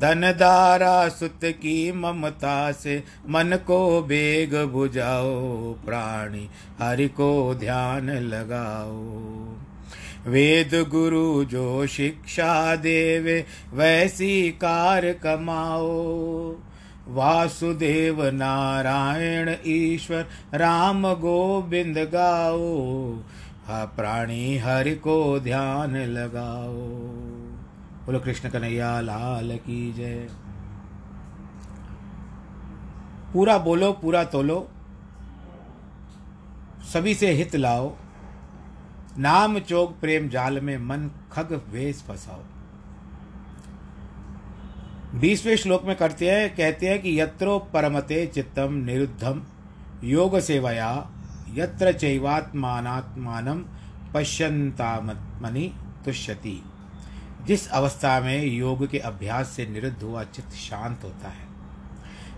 धन 0.00 0.20
दारा 0.20 1.08
सुत 1.08 1.40
की 1.44 1.92
ममता 1.92 2.72
से 2.72 3.02
मन 3.28 3.58
को 3.66 4.02
बेग 4.02 4.54
बुझाओ, 4.54 5.72
प्राणी 5.72 6.50
हरि 6.78 7.08
को 7.08 7.54
ध्यान 7.54 8.10
लगाओ। 8.10 9.24
वेद 10.30 10.86
गुरु 10.88 11.44
जो 11.44 11.86
शिक्षा 11.86 12.76
देवे, 12.76 13.44
वैसी 13.74 14.50
कार 14.50 15.12
कमाओ। 15.12 16.56
वासुदेव 17.08 18.24
नारायण 18.24 19.56
ईश्वर 19.66 20.26
राम 20.54 21.14
गोविंद 21.14 21.98
गाओ, 21.98 23.14
हा 23.66 23.84
प्राणी 23.84 24.58
हरि 24.58 24.94
को 24.94 25.40
ध्यान 25.40 25.96
लगाओ। 25.96 27.33
बोलो, 28.06 28.20
कृष्ण 28.20 28.50
कन्हैया, 28.50 29.00
लाल 29.00 29.56
की 29.56 29.92
जय. 29.92 30.28
पूरा 33.32 33.58
बोलो, 33.58 33.92
पूरा 33.92 34.24
तोलो। 34.24 34.68
सभी 36.94 37.14
से 37.14 37.30
हित 37.30 37.56
लाओ। 37.56 37.96
नाम 39.18 39.58
चोग 39.58 40.00
प्रेम 40.00 40.28
जाल 40.28 40.60
में 40.60 40.78
मन 40.78 41.10
खग 41.32 41.62
वेश 41.70 42.04
फसाओ। 42.08 42.40
बीसवें 45.20 45.56
श्लोक 45.56 45.84
में 45.84 45.96
करते 45.96 46.30
हैं, 46.30 46.56
कहते 46.56 46.88
हैं 46.88 47.02
कि, 47.02 47.20
यत्रो 47.20 47.58
परमते 47.58 48.26
चित्तम 48.26 48.72
निरुद्धम, 48.72 49.42
योग 50.04 50.38
सेवया, 50.40 51.10
यत्र 51.50 51.92
चैवात्मात्मान 51.92 53.66
पश्यंतामनि 54.14 55.74
तुष्यति। 56.04 56.62
जिस 57.46 57.68
अवस्था 57.68 58.20
में 58.20 58.44
योग 58.44 58.90
के 58.90 58.98
अभ्यास 58.98 59.48
से 59.48 59.66
निरुद्ध 59.66 60.02
हुआ, 60.02 60.24
चित्त 60.24 60.50
शांत 60.50 61.04
होता 61.04 61.28
है। 61.28 61.46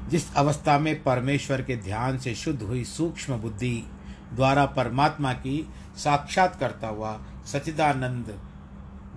जिस 0.08 0.34
अवस्था 0.34 0.78
में 0.78 1.02
परमेश्वर 1.02 1.62
के 1.62 1.76
ध्यान 1.76 2.18
से 2.18 2.34
शुद्ध 2.34 2.62
हुई 2.62 2.84
सूक्ष्म 2.84 3.36
बुद्धि 3.36 3.90
द्वारा 4.32 4.66
परमात्मा 4.66 5.32
की 5.32 5.68
साक्षात 5.96 6.56
करता 6.56 6.88
हुआ 6.88 7.20
सचिदानंद 7.46 8.40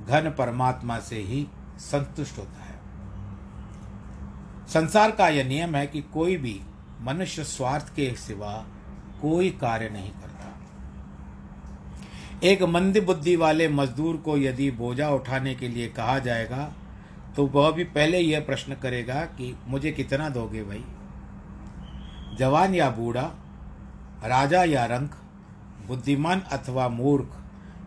घन 0.10 0.30
परमात्मा 0.38 1.00
से 1.00 1.16
ही 1.16 1.48
संतुष्ट 1.78 2.38
होता 2.38 2.64
है। 2.64 2.80
संसार 4.68 5.12
का 5.12 5.30
यह 5.30 5.44
नियम 5.44 5.76
है 5.76 5.88
कि 5.88 6.02
कोई 6.02 6.38
भी 6.38 6.62
मनुष्य 7.02 7.44
स्वार्थ 7.44 7.96
के 7.96 8.16
सिवा 8.16 8.66
कोई 9.22 9.50
कार्य 9.50 9.90
नहीं 9.90 10.12
करता। 10.12 10.29
एक 12.44 12.62
मंद 12.64 12.98
बुद्धि 13.04 13.36
वाले 13.36 13.68
मजदूर 13.68 14.18
को 14.18 14.38
यदि 14.38 14.72
बोझा 14.72 15.10
उठाने 15.10 15.56
के 15.56 15.68
लिए 15.68 15.88
कहा 15.88 16.20
जाएगा 16.20 16.74
तो 17.36 17.46
वह 17.46 17.72
भी 17.72 17.84
पहले 17.84 18.20
यह 18.20 18.40
प्रश्न 18.40 18.76
करेगा 18.76 19.22
कि 19.22 19.56
मुझे 19.68 19.92
कितना 19.92 20.30
दोगे 20.30 20.64
भाई? 20.64 20.84
जवान 22.38 22.76
या 22.76 22.90
बूढ़ा, 22.90 23.32
राजा 24.26 24.64
या 24.64 24.86
रंक, 24.86 25.16
बुद्धिमान 25.88 26.40
अथवा 26.40 26.90
मूर्ख, 26.90 27.30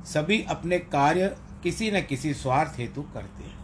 सभी 0.06 0.42
अपने 0.42 0.78
कार्य 0.78 1.36
किसी 1.62 1.90
न 1.90 2.00
किसी 2.00 2.34
स्वार्थ 2.34 2.78
हेतु 2.78 3.02
करते 3.02 3.44
हैं। 3.44 3.58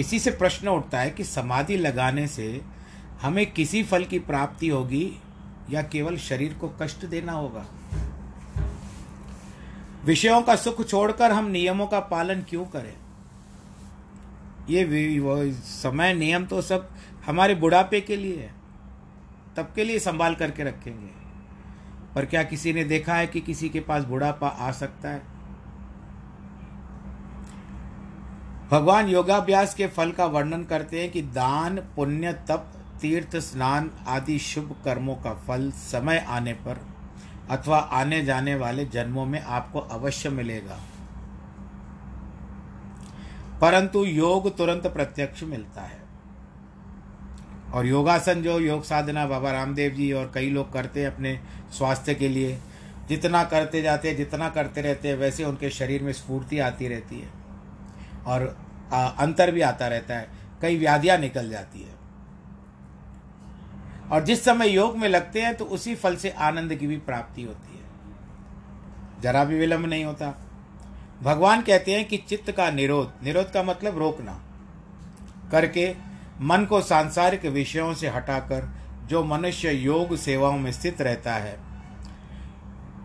इसी 0.00 0.18
से 0.18 0.30
प्रश्न 0.30 0.68
उठता 0.68 1.00
है 1.00 1.10
कि 1.10 1.24
समाधि 1.24 1.76
लगाने 1.76 2.26
से 2.26 2.60
हमें 3.22 3.52
किसी 3.52 3.82
फल 3.82 4.04
की 4.04 4.18
प्राप्ति 4.18 4.68
होगी 4.68 5.12
या 5.70 5.82
केवल 5.82 6.16
शरीर 6.16 6.54
को 6.54 6.68
कष्ट 6.82 7.06
देना 7.06 7.32
होगा? 7.32 7.66
विषयों 10.04 10.42
का 10.42 10.56
सुख 10.56 10.86
छोड़कर 10.86 11.32
हम 11.32 11.44
नियमों 11.44 11.86
का 11.86 12.00
पालन 12.00 12.42
क्यों 12.42 12.64
करें? 12.64 12.94
ये 14.70 15.20
समय, 15.52 16.14
नियम 16.14 16.46
तो 16.46 16.62
सब 16.62 16.90
हमारे 17.26 17.54
बुढ़ापे 17.54 18.00
के 18.00 18.16
लिए 18.16 18.36
है। 18.36 18.54
तब 19.56 19.72
के 19.74 19.84
लिए 19.84 19.98
संभाल 19.98 20.34
करके 20.34 20.64
रखेंगे। 20.64 21.10
पर 22.14 22.24
क्या 22.24 22.42
किसी 22.42 22.72
ने 22.72 22.84
देखा 22.84 23.14
है 23.14 23.26
कि 23.26 23.40
किसी 23.40 23.68
के 23.68 23.80
पास 23.80 24.04
बुढ़ापा 24.04 24.48
आ 24.48 24.72
सकता 24.72 25.08
है? 25.08 25.22
भगवान 28.70 29.08
योगाभ्यास 29.08 29.74
के 29.74 29.86
फल 29.86 30.12
का 30.12 30.26
वर्णन 30.26 30.64
करते 30.64 31.00
हैं 31.00 31.12
कि 31.12 31.22
दान, 31.22 31.76
पुण्य, 31.76 32.32
तप, 32.32 32.72
तीर्थ, 33.00 33.36
स्नान 33.36 33.90
आदि 34.06 34.38
शुभ 34.38 34.76
कर्मों 34.84 35.16
का 35.16 35.34
फल 35.34 35.70
समय 35.70 36.18
आने 36.28 36.52
पर 36.52 36.86
अथवा 37.50 37.78
आने 37.78 38.24
जाने 38.24 38.54
वाले 38.54 38.84
जन्मों 38.84 39.26
में 39.26 39.42
आपको 39.42 39.78
अवश्य 39.78 40.28
मिलेगा। 40.28 40.80
परंतु 43.60 44.04
योग 44.04 44.56
तुरंत 44.56 44.86
प्रत्यक्ष 44.86 45.42
मिलता 45.42 45.82
है। 45.82 46.00
और 47.72 47.86
योगासन 47.86 48.42
जो 48.42 48.58
योग 48.58 48.84
साधना 48.84 49.26
बाबा 49.26 49.52
रामदेव 49.52 49.92
जी 49.92 50.12
और 50.12 50.32
कई 50.34 50.50
लोग 50.50 50.72
करते 50.72 51.02
हैं 51.02 51.14
अपने 51.14 51.40
स्वास्थ्य 51.72 52.14
के 52.14 52.28
लिए, 52.28 52.58
जितना 53.08 53.44
करते 53.44 53.82
जाते 53.82 54.08
हैं, 54.08 54.16
जितना 54.16 54.48
करते 54.48 54.80
रहते 54.80 55.08
हैं, 55.08 55.16
वैसे 55.16 55.44
उनके 55.44 55.70
शरीर 55.70 56.02
में 56.02 56.12
स्फूर्ति 56.12 56.58
आती 56.58 56.88
रहती 56.88 57.20
है। 57.20 57.30
और 58.26 58.58
अंतर 59.18 59.50
भी 59.50 59.60
आता 59.60 59.88
रहता 59.88 60.14
है। 60.14 60.28
कई 60.62 60.78
व्याधियाँ 60.78 61.18
निकल 61.18 61.50
जाती 61.50 61.82
है। 61.82 61.89
और 64.12 64.24
जिस 64.24 64.44
समय 64.44 64.68
योग 64.68 64.96
में 64.96 65.08
लगते 65.08 65.42
हैं 65.42 65.54
तो 65.54 65.64
उसी 65.64 65.94
फल 65.94 66.16
से 66.16 66.30
आनंद 66.30 66.74
की 66.74 66.86
भी 66.86 66.96
प्राप्ति 66.96 67.42
होती 67.42 67.78
है। 67.78 69.22
जरा 69.22 69.44
भी 69.44 69.58
विलंब 69.58 69.86
नहीं 69.86 70.04
होता। 70.04 70.34
भगवान 71.22 71.62
कहते 71.62 71.92
हैं 71.92 72.04
कि 72.04 72.16
चित्त 72.16 72.50
का 72.52 72.70
निरोध 72.70 73.12
निरोध 73.24 73.52
का 73.52 73.62
मतलब 73.62 73.98
रोकना। 73.98 74.40
करके 75.50 75.94
मन 76.40 76.64
को 76.64 76.80
सांसारिक 76.80 77.44
विषयों 77.44 77.94
से 77.94 78.08
हटाकर, 78.08 78.68
जो 79.06 79.24
मनुष्य 79.24 79.70
योग 79.70 80.16
सेवाओं 80.16 80.58
में 80.58 80.72
स्थित 80.72 81.00
रहता 81.02 81.34
है, 81.34 81.58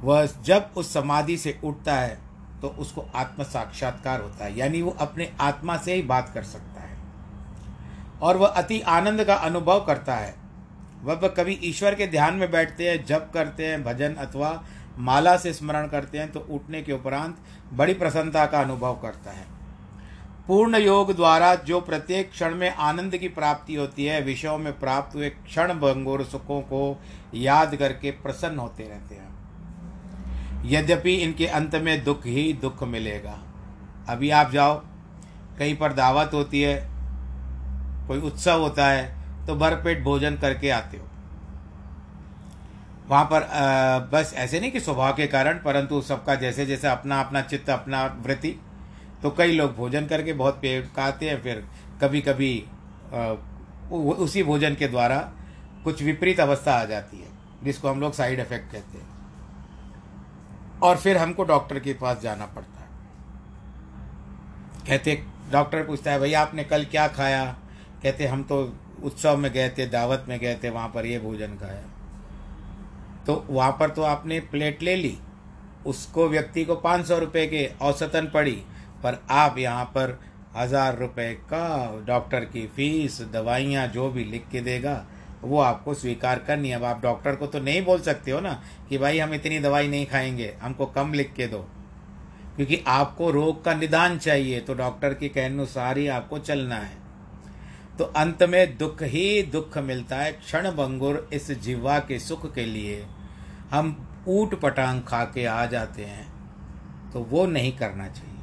वह 0.01 0.25
जब 0.25 0.69
उस 0.77 0.93
समाधि 0.93 1.37
से 1.37 1.59
उठता 1.63 1.95
है 1.95 2.17
तो 2.61 2.67
उसको 2.67 3.05
आत्म 3.15 3.43
साक्षात्कार 3.43 4.21
होता 4.21 4.45
है। 4.45 4.57
यानी 4.57 4.81
वो 4.81 4.91
अपने 4.91 5.31
आत्मा 5.41 5.77
से 5.77 5.93
ही 5.93 6.01
बात 6.01 6.31
कर 6.33 6.43
सकता 6.43 6.81
है। 6.81 6.97
और 8.21 8.37
वह 8.37 8.47
अति 8.47 8.79
आनंद 8.81 9.23
का 9.23 9.35
अनुभव 9.35 9.85
करता 9.85 10.15
है। 10.15 10.44
वह 11.05 11.27
कभी 11.29 11.59
ईश्वर 11.63 11.95
के 11.95 12.07
ध्यान 12.07 12.33
में 12.33 12.51
बैठते 12.51 12.89
हैं, 12.89 13.05
जप 13.05 13.29
करते 13.33 13.65
हैं, 13.65 13.83
भजन 13.83 14.13
अथवा 14.13 14.63
माला 14.97 15.35
से 15.37 15.53
स्मरण 15.53 15.87
करते 15.87 16.17
हैं 16.17 16.31
तो 16.31 16.39
उठने 16.39 16.81
के 16.81 16.93
उपरांत 16.93 17.37
बड़ी 17.73 17.93
प्रसन्नता 17.93 18.45
का 18.45 18.59
अनुभव 18.61 18.93
करता 18.93 19.31
है। 19.31 19.45
पूर्ण 20.47 20.77
योग 20.77 21.15
द्वारा 21.15 21.53
जो 21.55 21.79
प्रत्येक 21.81 22.31
क्षण 22.31 22.55
में 22.55 22.69
आनंद 22.69 23.17
की 23.17 23.27
प्राप्ति 23.27 23.75
होती 23.75 24.05
है, 24.05 24.21
विषयों 24.21 24.57
में 24.57 24.79
प्राप्त 24.79 25.15
हुए 25.15 25.29
क्षण 25.29 25.73
भंगुर 25.73 26.23
सुखों 26.23 26.61
को 26.61 27.01
याद 27.33 27.75
करके 27.75 28.11
प्रसन्न 28.11 28.59
होते 28.59 28.83
रहते 28.83 29.15
हैं। 29.15 29.33
यद्यपि 30.65 31.15
इनके 31.15 31.47
अंत 31.47 31.75
में 31.75 32.03
दुख 32.03 32.25
ही 32.25 32.53
दुख 32.53 32.83
मिलेगा। 32.83 33.39
अभी 34.09 34.29
आप 34.29 34.51
जाओ, 34.51 34.81
कहीं 35.59 35.75
पर 35.77 35.93
दावत 35.93 36.31
होती 36.33 36.61
है, 36.61 36.75
कोई 38.07 38.21
उत्सव 38.21 38.61
होता 38.61 38.87
है 38.87 39.24
तो 39.47 39.55
भरपेट 39.55 40.03
भोजन 40.03 40.35
करके 40.37 40.69
आते 40.69 40.97
हो। 40.97 41.07
वहाँ 43.09 43.25
पर 43.25 43.43
आ, 43.43 43.99
बस 43.99 44.33
ऐसे 44.35 44.59
नहीं 44.59 44.71
कि 44.71 44.79
स्वभाव 44.79 45.13
के 45.15 45.27
कारण 45.27 45.57
परंतु 45.57 46.01
सबका 46.01 46.35
जैसे 46.35 46.65
जैसे 46.65 46.87
अपना 46.87 47.19
अपना 47.21 47.41
चित्त 47.41 47.69
अपना 47.69 48.05
वृत्ति 48.25 48.55
तो 49.23 49.29
कई 49.31 49.51
लोग 49.51 49.75
भोजन 49.75 50.05
करके 50.07 50.33
बहुत 50.33 50.59
पेट 50.61 50.85
खाते 50.95 51.29
हैं 51.29 51.41
फिर 51.41 51.63
कभी 52.01 52.21
कभी 52.21 52.53
उसी 53.91 54.43
भोजन 54.43 54.75
के 54.75 54.87
द्वारा 54.87 55.17
कुछ 55.83 56.01
विपरीत 56.03 56.39
अवस्था 56.39 56.73
आ 56.73 56.85
जाती 56.85 57.17
है 57.17 57.27
जिसको 57.63 57.89
हम 57.89 57.99
लोग 58.01 58.13
साइड 58.13 58.39
इफ़ेक्ट 58.39 58.71
कहते 58.71 58.97
हैं। 58.97 59.13
और 60.83 60.97
फिर 60.97 61.17
हमको 61.17 61.43
डॉक्टर 61.43 61.79
के 61.79 61.93
पास 61.93 62.19
जाना 62.21 62.45
पड़ता 62.45 62.79
है। 62.79 62.87
कहते 64.87 65.21
डॉक्टर 65.51 65.83
पूछता 65.83 66.11
है 66.11 66.19
भैया 66.19 66.41
आपने 66.41 66.63
कल 66.63 66.85
क्या 66.85 67.07
खाया? 67.09 67.45
कहते 68.03 68.27
हम 68.27 68.43
तो 68.43 68.63
उत्सव 69.05 69.37
में 69.37 69.51
गए 69.51 69.69
थे, 69.69 69.85
दावत 69.87 70.25
में 70.29 70.39
गए 70.39 70.55
थे, 70.63 70.69
वहाँ 70.69 70.91
पर 70.95 71.05
ये 71.05 71.19
भोजन 71.19 71.57
खाया। 71.57 71.83
तो 73.27 73.45
वहाँ 73.49 73.71
पर 73.71 73.89
तो 73.89 74.01
आपने 74.03 74.39
प्लेट 74.41 74.83
ले 74.83 74.95
ली, 74.95 75.17
उसको 75.85 76.27
व्यक्ति 76.29 76.65
को 76.65 76.75
पाँच 76.75 77.05
सौ 77.07 77.17
रुपये 77.17 77.45
के 77.47 77.69
औसतन 77.81 78.29
पड़ी, 78.33 78.55
पर 79.03 79.21
आप 79.31 79.57
यहाँ 79.57 79.85
पर 79.85 80.19
हज़ार 80.55 80.97
रुपये 80.97 81.33
का 81.33 82.03
डॉक्टर 82.07 82.45
की 82.45 82.65
फ़ीस, 82.67 83.21
दवाइयाँ, 83.33 83.87
जो 83.87 84.09
भी 84.09 84.23
लिख 84.23 84.47
के 84.51 84.61
देगा, 84.61 85.05
वो 85.43 85.59
आपको 85.59 85.93
स्वीकार 85.93 86.39
करनी 86.39 86.69
है। 86.69 86.75
अब 86.75 86.83
आप 86.83 87.01
डॉक्टर 87.01 87.35
को 87.35 87.47
तो 87.47 87.59
नहीं 87.59 87.83
बोल 87.85 87.99
सकते 88.01 88.31
हो 88.31 88.39
ना 88.39 88.61
कि 88.89 88.97
भाई 88.97 89.19
हम 89.19 89.33
इतनी 89.33 89.59
दवाई 89.59 89.87
नहीं 89.87 90.05
खाएँगे, 90.05 90.53
हमको 90.61 90.85
कम 90.85 91.13
लिख 91.13 91.33
के 91.33 91.47
दो। 91.47 91.65
क्योंकि 92.55 92.83
आपको 92.87 93.29
रोग 93.31 93.63
का 93.65 93.73
निदान 93.73 94.17
चाहिए 94.17 94.59
तो 94.59 94.73
डॉक्टर 94.73 95.13
के 95.13 95.29
कहने 95.29 95.55
अनुसार 95.55 95.97
ही 95.97 96.07
आपको 96.07 96.39
चलना 96.39 96.75
है। 96.75 97.04
तो 97.99 98.05
अंत 98.05 98.43
में 98.43 98.77
दुख 98.77 99.01
ही 99.03 99.41
दुख 99.43 99.77
मिलता 99.77 100.15
है 100.15 100.31
क्षण 100.31 100.69
भंगुर 100.71 101.29
इस 101.33 101.51
जीवा 101.51 101.99
के 101.99 102.19
सुख 102.19 102.53
के 102.53 102.65
लिए। 102.65 103.05
हम 103.71 103.95
ऊट 104.27 104.59
पटांग 104.61 105.01
खा 105.01 105.23
के 105.25 105.45
आ 105.45 105.65
जाते 105.65 106.05
हैं 106.05 107.11
तो 107.11 107.19
वो 107.21 107.45
नहीं 107.45 107.71
करना 107.77 108.07
चाहिए। 108.07 108.33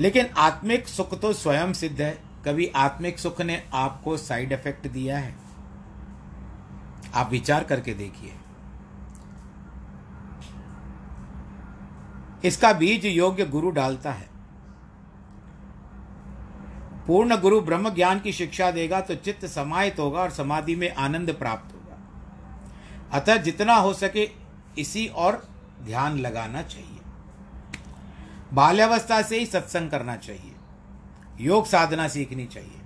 लेकिन 0.00 0.26
आत्मिक 0.38 0.88
सुख 0.88 1.20
तो 1.20 1.32
स्वयं 1.32 1.72
सिद्ध 1.72 2.00
है। 2.00 2.18
कभी 2.46 2.66
आत्मिक 2.76 3.18
सुख 3.18 3.40
ने 3.40 3.62
आपको 3.74 4.16
साइड 4.16 4.52
इफ़ेक्ट 4.52 4.86
दिया 4.88 5.18
है? 5.18 5.34
आप 7.14 7.30
विचार 7.30 7.64
करके 7.64 7.94
देखिए। 7.94 8.32
इसका 12.44 12.72
बीज 12.72 13.06
योग्य 13.06 13.46
गुरु 13.46 13.70
डालता 13.70 14.12
है। 14.12 14.29
पूर्ण 17.10 17.36
गुरु 17.36 17.60
ब्रह्म 17.60 17.90
ज्ञान 17.90 18.20
की 18.20 18.32
शिक्षा 18.32 18.70
देगा 18.70 19.00
तो 19.00 19.14
चित्त 19.14 19.46
समाहित 19.46 19.98
होगा 19.98 20.20
और 20.20 20.30
समाधि 20.30 20.76
में 20.76 20.94
आनंद 20.94 21.32
प्राप्त 21.32 21.74
होगा। 21.74 21.96
अतः 23.12 23.36
जितना 23.36 23.74
हो 23.74 23.94
सके 23.94 24.30
इसी 24.78 25.06
और 25.06 25.48
ध्यान 25.84 26.18
लगाना 26.18 26.62
चाहिए। 26.62 27.00
बाल्यावस्था 28.52 29.22
से 29.22 29.38
ही 29.38 29.46
सत्संग 29.46 29.90
करना 29.90 30.16
चाहिए। 30.16 30.54
योग 31.40 31.66
साधना 31.66 32.08
सीखनी 32.08 32.46
चाहिए। 32.46 32.80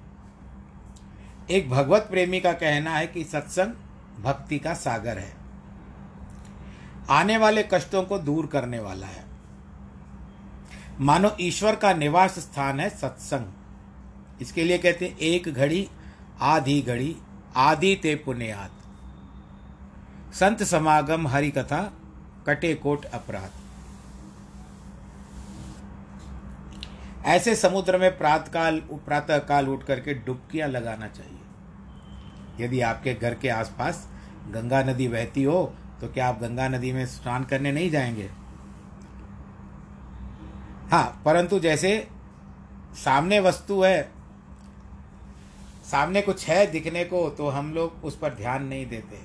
एक 1.50 1.70
भगवत 1.70 2.06
प्रेमी 2.10 2.40
का 2.40 2.52
कहना 2.52 2.90
है 2.90 3.06
कि 3.06 3.24
सत्संग 3.24 3.72
भक्ति 4.24 4.58
का 4.58 4.74
सागर 4.74 5.18
है। 5.18 5.36
आने 7.10 7.36
वाले 7.36 7.62
कष्टों 7.62 8.02
को 8.02 8.18
दूर 8.18 8.46
करने 8.46 8.78
वाला 8.78 9.06
है। 9.06 9.24
मानो 11.00 11.36
ईश्वर 11.40 11.76
का 11.76 11.92
निवास 11.92 12.38
स्थान 12.38 12.80
है 12.80 12.90
सत्संग। 12.90 13.52
इसके 14.40 14.64
लिए 14.64 14.78
कहते 14.78 15.06
हैं, 15.06 15.18
एक 15.18 15.48
घड़ी, 15.48 15.88
आधी 16.40 16.82
घड़ी, 16.82 17.16
आदि 17.56 17.96
ते 17.96 18.14
पुण्यात। 18.14 18.70
संत 20.34 20.62
समागम 20.62 21.28
हरि 21.28 21.50
कथा 21.50 21.92
कटे 22.46 22.74
कोट 22.74 23.04
अपराध। 23.04 23.50
ऐसे 27.24 27.54
समुद्र 27.56 27.98
में 27.98 28.18
प्रात 28.18 28.40
प्रातकाल 28.40 28.80
प्रातः 28.80 29.38
काल 29.38 29.68
उठ 29.68 29.84
करके 29.84 30.14
डुबकियाँ 30.14 30.68
लगाना 30.68 31.08
चाहिए। 31.08 31.38
यदि 32.64 32.80
आपके 32.80 33.14
घर 33.14 33.34
के 33.34 33.48
आसपास 33.48 34.08
गंगा 34.50 34.82
नदी 34.82 35.08
बहती 35.08 35.42
हो 35.42 35.74
तो 36.00 36.08
क्या 36.08 36.28
आप 36.28 36.40
गंगा 36.40 36.68
नदी 36.68 36.92
में 36.92 37.06
स्नान 37.06 37.44
करने 37.44 37.72
नहीं 37.72 37.90
जाएँगे? 37.90 38.30
हाँ 40.90 41.22
परंतु 41.24 41.58
जैसे 41.58 42.08
सामने 42.94 43.40
वस्तु 43.40 43.82
है 43.82 44.12
सामने 45.84 46.22
कुछ 46.22 46.46
है 46.48 46.66
दिखने 46.66 47.04
को 47.04 47.28
तो 47.30 47.48
हम 47.48 47.72
लोग 47.74 48.04
उस 48.04 48.16
पर 48.18 48.34
ध्यान 48.34 48.64
नहीं 48.64 48.86
देते। 48.86 49.18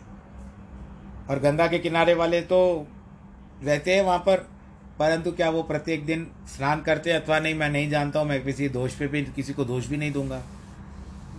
और 1.30 1.40
गंगा 1.40 1.68
के 1.68 1.80
किनारे 1.80 2.14
वाले 2.14 2.42
तो 2.42 2.88
रहते 3.64 3.96
हैं 3.96 4.04
वहाँ 4.04 4.20
पर, 4.20 4.38
परंतु 5.00 5.32
क्या 5.32 5.50
वो 5.50 5.64
प्रत्येक 5.64 6.06
दिन 6.06 6.28
स्नान 6.48 6.82
करते 6.82 7.12
हैं? 7.12 7.22
अथवा 7.22 7.40
नहीं, 7.40 7.56
मैं 7.56 7.70
नहीं 7.70 7.90
जानता 7.90 8.20
हूँ, 8.20 8.28
मैं 8.28 8.44
किसी 8.44 8.70
दोष 8.70 8.96
पे 8.96 9.08
भी, 9.08 9.24
किसी 9.26 9.54
को 9.54 9.66
दोष 9.66 9.88
भी 9.88 9.98
नहीं 9.98 10.12
दूँगा। 10.12 10.42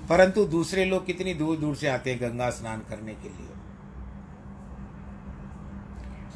परंतु 0.09 0.45
दूसरे 0.47 0.85
लोग 0.85 1.07
कितनी 1.07 1.35
दूर 1.35 1.57
दूर 1.57 1.77
से 1.77 1.89
आते 1.89 2.11
हैं 2.11 2.21
गंगा 2.21 2.51
स्नान 2.51 2.83
करने 2.89 3.15
के 3.15 3.29
लिए? 3.29 3.49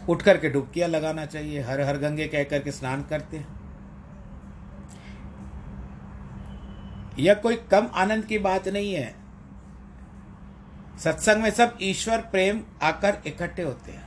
उठ 0.09 0.23
करके 0.23 0.49
डुबकियाँ 0.49 0.89
लगाना 0.89 1.27
चाहिए 1.27 1.61
हर 1.61 1.81
हर 1.81 1.99
गंगे 1.99 2.27
कह 2.27 2.45
करके 2.45 2.73
स्नान 2.73 3.03
करते 3.03 3.37
हैं। 3.37 3.64
यह 7.19 7.35
कोई 7.35 7.57
कम 7.57 7.87
आनंद 7.95 8.25
की 8.25 8.39
बात 8.39 8.69
नहीं 8.69 8.95
है। 8.95 9.15
सत्संग 10.99 11.43
में 11.43 11.51
सब 11.51 11.79
ईश्वर, 11.83 12.19
प्रेम 12.19 12.63
आकर 12.83 13.23
इकट्ठे 13.27 13.63
होते 13.63 13.93
हैं। 13.93 14.05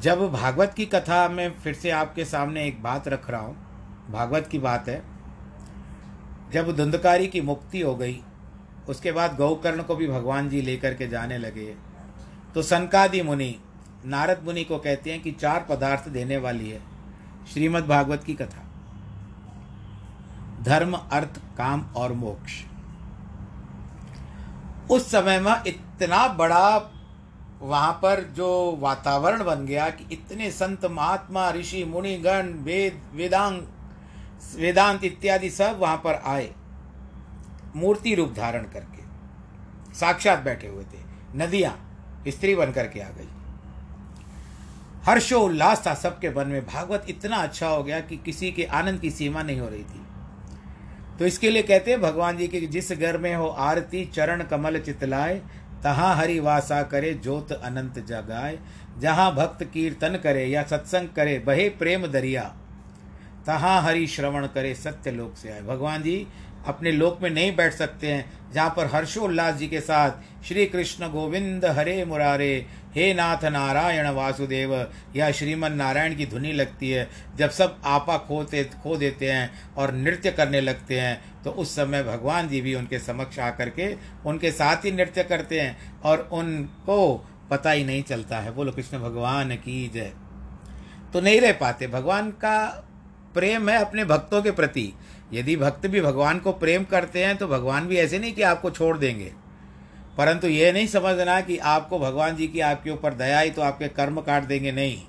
जब 0.00 0.32
भागवत 0.32 0.74
की 0.76 0.86
कथा 0.86 1.28
में 1.28 1.50
फिर 1.50 1.74
से 1.74 1.90
आपके 1.90 2.24
सामने 2.24 2.66
एक 2.66 2.82
बात 2.82 3.08
रख 3.08 3.30
रहा 3.30 3.40
हूँ, 3.40 3.56
भागवत 4.10 4.46
की 4.46 4.58
बात 4.58 4.88
है। 4.88 5.02
जब 6.52 6.76
धुंधकारी 6.76 7.26
की 7.26 7.40
मुक्ति 7.40 7.80
हो 7.80 7.96
गई, 7.96 8.22
उसके 8.88 9.12
बाद 9.12 9.36
गौकर्ण 9.36 9.82
को 9.82 9.96
भी 9.96 10.06
भगवान 10.06 10.48
जी 10.48 10.60
लेकर 10.60 10.94
के 10.94 11.08
जाने 11.08 11.38
लगे। 11.38 11.74
तो 12.54 12.62
सनकादि 12.62 13.22
मुनि, 13.22 13.56
नारद 14.04 14.42
मुनि 14.44 14.64
को 14.64 14.78
कहते 14.78 15.12
हैं 15.12 15.22
कि 15.22 15.32
चार 15.32 15.66
पदार्थ 15.68 16.08
देने 16.08 16.36
वाली 16.36 16.70
है, 16.70 16.80
श्रीमद् 17.52 17.86
भागवत 17.86 18.24
की 18.24 18.34
कथा। 18.34 18.67
धर्म, 20.62 20.94
अर्थ, 21.12 21.40
काम 21.58 21.80
और 21.96 22.12
मोक्ष। 22.12 22.52
उस 24.90 25.10
समय 25.10 25.38
में 25.40 25.54
इतना 25.66 26.26
बड़ा 26.28 26.76
वहाँ 27.62 27.92
पर 27.92 28.20
जो 28.36 28.76
वातावरण 28.80 29.44
बन 29.44 29.64
गया 29.66 29.88
कि 29.90 30.04
इतने 30.12 30.50
संत, 30.50 30.84
महात्मा, 30.84 31.50
ऋषि, 31.50 31.84
मुनिगण, 31.84 32.52
वेद, 32.64 33.00
वेदांग, 33.14 33.60
वेदांत 34.56 35.04
इत्यादि 35.04 35.50
सब 35.50 35.78
वहाँ 35.78 35.96
पर 35.96 36.20
आए, 36.24 36.50
मूर्ति 37.76 38.14
रूप 38.14 38.32
धारण 38.32 38.64
करके, 38.64 39.02
साक्षात 39.94 40.38
बैठे 40.38 40.66
हुए 40.66 40.84
थे, 40.84 41.02
नदियाँ, 41.34 41.74
स्त्री 42.28 42.54
बन 42.54 42.72
करके 42.72 43.00
आ 43.00 43.08
गई। 43.08 43.28
हर्षोल्लास 45.06 45.86
था 45.86 45.94
सबके 45.94 46.30
मन 46.30 46.48
में, 46.48 46.66
भागवत 46.66 47.06
इतना 47.08 47.36
अच्छा 47.36 47.68
हो 47.68 47.82
गया 47.82 48.00
कि 48.00 48.16
किसी 48.16 48.52
के 48.52 48.64
आनंद 48.64 49.00
की 49.00 49.10
सीमा 49.10 49.42
नहीं 49.42 49.60
हो 49.60 49.68
रही 49.68 49.84
थी। 49.84 50.04
तो 51.18 51.26
इसके 51.26 51.50
लिए 51.50 51.62
कहते 51.62 51.90
हैं, 51.90 52.00
भगवान 52.00 52.36
जी 52.36 52.48
के 52.48 52.60
जिस 52.60 52.92
घर 52.92 53.18
में 53.18 53.34
हो 53.34 53.46
आरती, 53.48 54.04
चरण, 54.04 54.42
कमल 54.42 54.78
चितलाए, 54.78 55.42
तहाँ 55.84 56.14
हरि 56.16 56.40
वासा 56.40 56.82
करे, 56.82 57.14
ज्योत 57.14 57.52
अनंत 57.52 57.98
जगाए। 57.98 58.58
जहाँ 58.98 59.34
भक्त 59.34 59.64
कीर्तन 59.64 60.16
करे 60.16 60.44
या 60.46 60.62
सत्संग 60.62 61.08
करे, 61.08 61.38
बहे 61.38 61.68
प्रेम 61.68 62.06
दरिया। 62.06 62.42
तहाँ 63.46 63.82
हरि 63.82 64.06
श्रवण 64.06 64.46
करे 64.46 64.74
सत्य 64.74 65.10
लोक 65.10 65.36
से 65.36 65.48
आए। 65.48 65.62
भगवान 65.62 66.02
जी 66.02 66.26
अपने 66.68 66.92
लोक 66.92 67.22
में 67.22 67.30
नहीं 67.30 67.54
बैठ 67.56 67.74
सकते 67.74 68.12
हैं। 68.12 68.52
जहाँ 68.52 68.72
पर 68.76 68.86
हर्षोल्लास 68.86 69.54
जी 69.54 69.68
के 69.68 69.80
साथ 69.80 70.44
श्री 70.44 70.66
कृष्ण 70.66 71.08
गोविंद 71.08 71.64
हरे 71.66 72.04
मुरारे, 72.04 72.66
हे 72.94 73.12
नाथ 73.14 73.44
नारायण 73.44 74.08
वासुदेव 74.08 74.74
या 75.16 75.30
श्रीमन 75.30 75.72
नारायण 75.72 76.16
की 76.16 76.26
धुनी 76.26 76.52
लगती 76.52 76.90
है। 76.90 77.08
जब 77.36 77.50
सब 77.50 77.80
आपा 77.84 78.16
खोते, 78.18 78.64
खो 78.64 78.96
देते 78.96 79.30
हैं 79.32 79.74
और 79.74 79.92
नृत्य 79.94 80.30
करने 80.30 80.60
लगते 80.60 81.00
हैं 81.00 81.42
तो 81.44 81.50
उस 81.50 81.74
समय 81.76 82.02
भगवान 82.02 82.48
जी 82.48 82.60
भी 82.60 82.74
उनके 82.74 82.98
समक्ष 82.98 83.38
आकर 83.38 83.68
के 83.70 83.94
उनके 84.26 84.50
साथ 84.52 84.84
ही 84.84 84.92
नृत्य 84.92 85.22
करते 85.24 85.60
हैं 85.60 86.00
और 86.04 86.28
उनको 86.32 87.28
पता 87.50 87.70
ही 87.70 87.84
नहीं 87.84 88.02
चलता 88.02 88.38
है। 88.38 88.54
बोलो, 88.54 88.72
कृष्ण 88.72 88.98
भगवान 88.98 89.54
की 89.56 89.90
जय। 89.94 90.12
तो 91.12 91.20
नहीं 91.20 91.40
रह 91.40 91.52
पाते। 91.52 91.86
भगवान 91.86 92.30
का 92.30 92.84
प्रेम 93.34 93.68
है 93.68 93.78
अपने 93.78 94.04
भक्तों 94.04 94.42
के 94.42 94.50
प्रति। 94.50 94.92
यदि 95.32 95.56
भक्त 95.56 95.86
भी 95.86 96.00
भगवान 96.00 96.38
को 96.38 96.52
प्रेम 96.52 96.84
करते 96.84 97.24
हैं 97.24 97.36
तो 97.36 97.48
भगवान 97.48 97.86
भी 97.86 97.96
ऐसे 97.96 98.18
नहीं 98.18 98.32
कि 98.32 98.42
आपको 98.42 98.70
छोड़ 98.70 98.96
देंगे। 98.98 99.32
परंतु 100.18 100.48
यह 100.48 100.72
नहीं 100.72 100.86
समझना 100.86 101.40
कि 101.40 101.58
आपको 101.58 101.98
भगवान 101.98 102.36
जी 102.36 102.46
की 102.48 102.60
आपके 102.60 102.90
ऊपर 102.90 103.14
दया 103.14 103.40
ही 103.40 103.50
तो 103.50 103.62
आपके 103.62 103.88
कर्म 103.88 104.20
काट 104.20 104.44
देंगे 104.44 104.72
नहीं। 104.72 105.02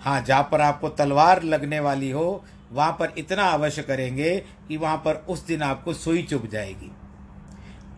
हाँ 0.00 0.20
जहाँ 0.22 0.48
पर 0.52 0.60
आपको 0.60 0.88
तलवार 0.88 1.42
लगने 1.42 1.80
वाली 1.80 2.10
हो, 2.10 2.44
वहाँ 2.72 2.92
पर 2.92 3.12
इतना 3.18 3.44
अवश्य 3.44 3.82
करेंगे 3.82 4.36
कि 4.68 4.76
वहाँ 4.76 4.96
पर 4.96 5.14
उस 5.28 5.46
दिन 5.46 5.62
आपको 5.62 5.92
सुई 5.92 6.22
चुभ 6.22 6.46
जाएगी। 6.46 6.90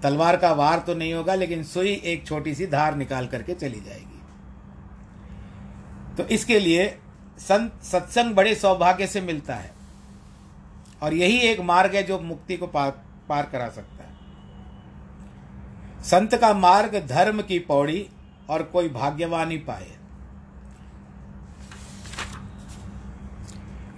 तलवार 0.02 0.36
का 0.36 0.52
वार 0.52 0.78
तो 0.78 0.94
नहीं 0.94 1.12
होगा, 1.14 1.34
लेकिन 1.34 1.64
सुई 1.64 1.92
एक 2.04 2.26
छोटी 2.26 2.54
सी 2.54 2.66
धार 2.66 2.96
निकाल 2.96 3.26
करके 3.26 3.54
चली 3.54 3.80
जाएगी। 3.80 4.20
तो 6.16 6.24
इसके 6.24 6.58
लिए 6.60 6.86
संत 7.38 7.82
सत्संग 7.82 8.34
बड़े 8.34 8.54
सौभाग्य 8.54 9.06
से 9.06 9.20
मिलता 9.20 9.54
है। 9.54 9.79
और 11.02 11.14
यही 11.14 11.38
एक 11.38 11.60
मार्ग 11.60 11.94
है 11.94 12.02
जो 12.02 12.18
मुक्ति 12.18 12.56
को 12.56 12.66
पार 12.66 12.90
पार 13.28 13.46
करा 13.46 13.68
सकता 13.68 14.04
है। 14.04 14.10
संत 16.02 16.34
का 16.34 16.52
मार्ग 16.54 17.06
धर्म 17.06 17.42
की 17.42 17.58
पौड़ी 17.58 18.08
और 18.50 18.62
कोई 18.62 18.88
भाग्यवान 18.88 19.50
ही 19.50 19.58
पाए। 19.58 19.90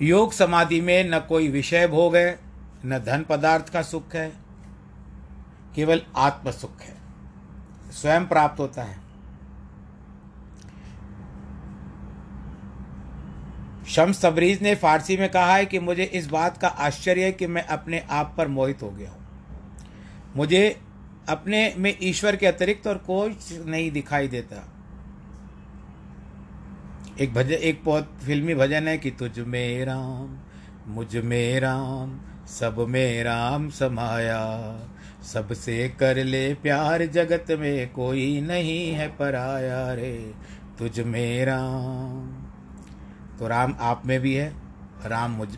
योग 0.02 0.32
समाधि 0.32 0.80
में 0.80 1.10
न 1.10 1.18
कोई 1.18 1.48
विषय 1.48 1.86
भोग 1.86 2.16
है, 2.16 2.38
न 2.84 2.98
धन 2.98 3.24
पदार्थ 3.28 3.68
का 3.68 3.82
सुख 3.82 4.14
है, 4.14 4.32
केवल 5.74 6.02
आत्म 6.16 6.50
सुख 6.50 6.80
है। 6.80 6.96
स्वयं 7.92 8.26
प्राप्त 8.26 8.60
होता 8.60 8.82
है। 8.82 9.01
शम्स 13.94 14.24
तबरीज 14.24 14.62
ने 14.62 14.74
फारसी 14.74 15.16
में 15.16 15.28
कहा 15.28 15.54
है 15.54 15.66
कि 15.66 15.78
मुझे 15.78 16.02
इस 16.02 16.26
बात 16.26 16.58
का 16.58 16.68
आश्चर्य 16.68 17.24
है 17.24 17.32
कि 17.32 17.46
मैं 17.46 17.62
अपने 17.62 17.98
आप 18.10 18.34
पर 18.38 18.48
मोहित 18.48 18.82
हो 18.82 18.90
गया 18.90 19.10
हूँ। 19.10 19.18
मुझे 20.36 20.80
अपने 21.28 21.74
में 21.78 21.98
ईश्वर 22.02 22.36
के 22.36 22.46
अतिरिक्त 22.46 22.86
और 22.86 22.98
कोई 22.98 23.36
नहीं 23.66 23.90
दिखाई 23.90 24.28
देता। 24.28 24.72
एक 27.20 27.34
भजन, 27.34 27.52
एक 27.52 27.82
बहुत 27.84 28.18
फिल्मी 28.26 28.54
भजन 28.54 28.88
है 28.88 28.98
कि 28.98 29.10
तुझ 29.10 29.38
में 29.38 29.84
राम, 29.84 30.38
मुझमें 30.86 31.60
राम, 31.60 32.20
सब 32.46 32.86
में 32.88 33.24
राम 33.24 33.70
समाया। 33.70 34.80
सबसे 35.32 35.88
कर 35.88 36.24
ले 36.24 36.54
प्यार, 36.54 37.06
जगत 37.06 37.46
में 37.50 37.92
कोई 37.92 38.40
नहीं 38.40 38.92
है 38.92 39.08
पराया 39.08 39.92
रे। 39.92 40.32
तुझ 40.78 41.00
में 41.00 41.44
राम। 41.44 42.41
तो 43.42 43.48
राम 43.48 43.74
आप 43.80 44.02
में 44.06 44.18
भी 44.20 44.34
है, 44.34 44.48
राम 45.04 45.30
मुझ 45.30 45.48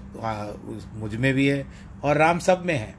मुझमें 0.95 1.33
भी 1.35 1.47
है 1.47 1.67
और 2.05 2.17
राम 2.17 2.39
सब 2.39 2.63
में 2.65 2.75
है, 2.75 2.95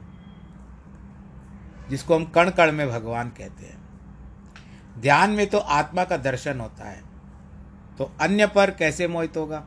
जिसको 1.90 2.14
हम 2.14 2.24
कण 2.26 2.50
कण 2.50 2.72
में 2.72 2.88
भगवान 2.88 3.28
कहते 3.28 3.66
हैं। 3.66 5.00
ध्यान 5.00 5.30
में 5.30 5.46
तो 5.46 5.58
आत्मा 5.58 6.04
का 6.04 6.16
दर्शन 6.16 6.60
होता 6.60 6.88
है 6.88 7.00
तो 7.98 8.10
अन्य 8.20 8.46
पर 8.46 8.70
कैसे 8.70 9.08
मोहित 9.08 9.36
होगा? 9.36 9.62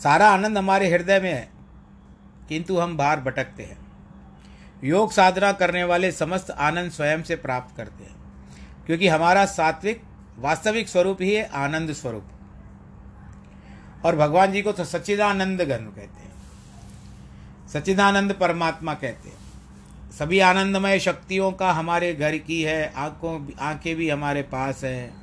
सारा 0.00 0.28
आनंद 0.30 0.58
हमारे 0.58 0.90
हृदय 0.90 1.20
में 1.20 1.32
है, 1.32 1.48
किंतु 2.48 2.78
हम 2.78 2.96
बाहर 2.96 3.20
भटकते 3.20 3.62
हैं। 3.62 3.78
योग 4.84 5.12
साधना 5.12 5.52
करने 5.52 5.84
वाले 5.84 6.10
समस्त 6.12 6.50
आनंद 6.50 6.90
स्वयं 6.90 7.22
से 7.22 7.36
प्राप्त 7.38 7.76
करते 7.76 8.04
हैं, 8.04 8.16
क्योंकि 8.86 9.08
हमारा 9.08 9.46
सात्विक, 9.46 10.02
वास्तविक 10.38 10.88
स्वरूप 10.88 11.22
ही 11.22 11.34
है, 11.34 11.48
आनंद 11.56 11.92
स्वरूप। 11.92 12.28
और 14.04 14.16
भगवान 14.16 14.52
जी 14.52 14.62
को 14.62 14.72
तो 14.72 14.84
सच्चिदानंद 14.84 15.60
घन 15.60 15.84
कहते 15.86 16.22
हैं। 16.22 16.32
सच्चिदानंद 17.68 18.32
परमात्मा 18.32 18.94
कहते 18.94 19.28
हैं। 19.28 19.38
सभी 20.12 20.38
आनंदमय 20.40 20.98
शक्तियों 20.98 21.50
का 21.52 21.72
हमारे 21.72 22.12
घर 22.14 22.36
की 22.38 22.62
है, 22.62 22.92
आँखों 22.96 23.40
आँखें 23.60 23.94
भी 23.96 24.08
हमारे 24.10 24.42
पास 24.42 24.84
हैं। 24.84 25.14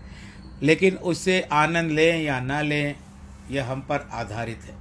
लेकिन 0.62 0.96
उससे 0.96 1.42
आनंद 1.42 1.92
लें 1.92 2.22
या 2.24 2.40
न 2.40 2.62
लें, 2.62 2.96
यह 3.52 3.72
हम 3.72 3.82
पर 3.82 4.08
आधारित 4.12 4.62
है। 4.64 4.76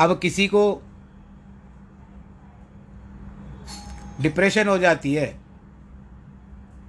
अब 0.00 0.18
किसी 0.18 0.46
को 0.46 0.82
डिप्रेशन 4.20 4.68
हो 4.68 4.78
जाती 4.78 5.14
है 5.14 5.26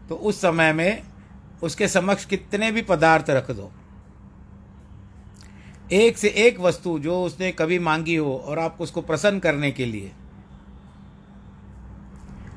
तो 0.09 0.15
उस 0.15 0.41
समय 0.41 0.73
में 0.73 1.08
उसके 1.63 1.87
समक्ष 1.87 2.25
कितने 2.25 2.71
भी 2.71 2.81
पदार्थ 2.81 3.29
रख 3.29 3.51
दो। 3.51 3.71
एक 5.91 6.17
से 6.17 6.27
एक 6.37 6.59
वस्तु 6.59 6.97
जो 6.99 7.21
उसने 7.23 7.51
कभी 7.51 7.79
मांगी 7.79 8.15
हो 8.15 8.35
और 8.37 8.59
आप 8.59 8.77
उसको 8.81 9.01
प्रसन्न 9.01 9.39
करने 9.39 9.71
के 9.71 9.85
लिए, 9.85 10.11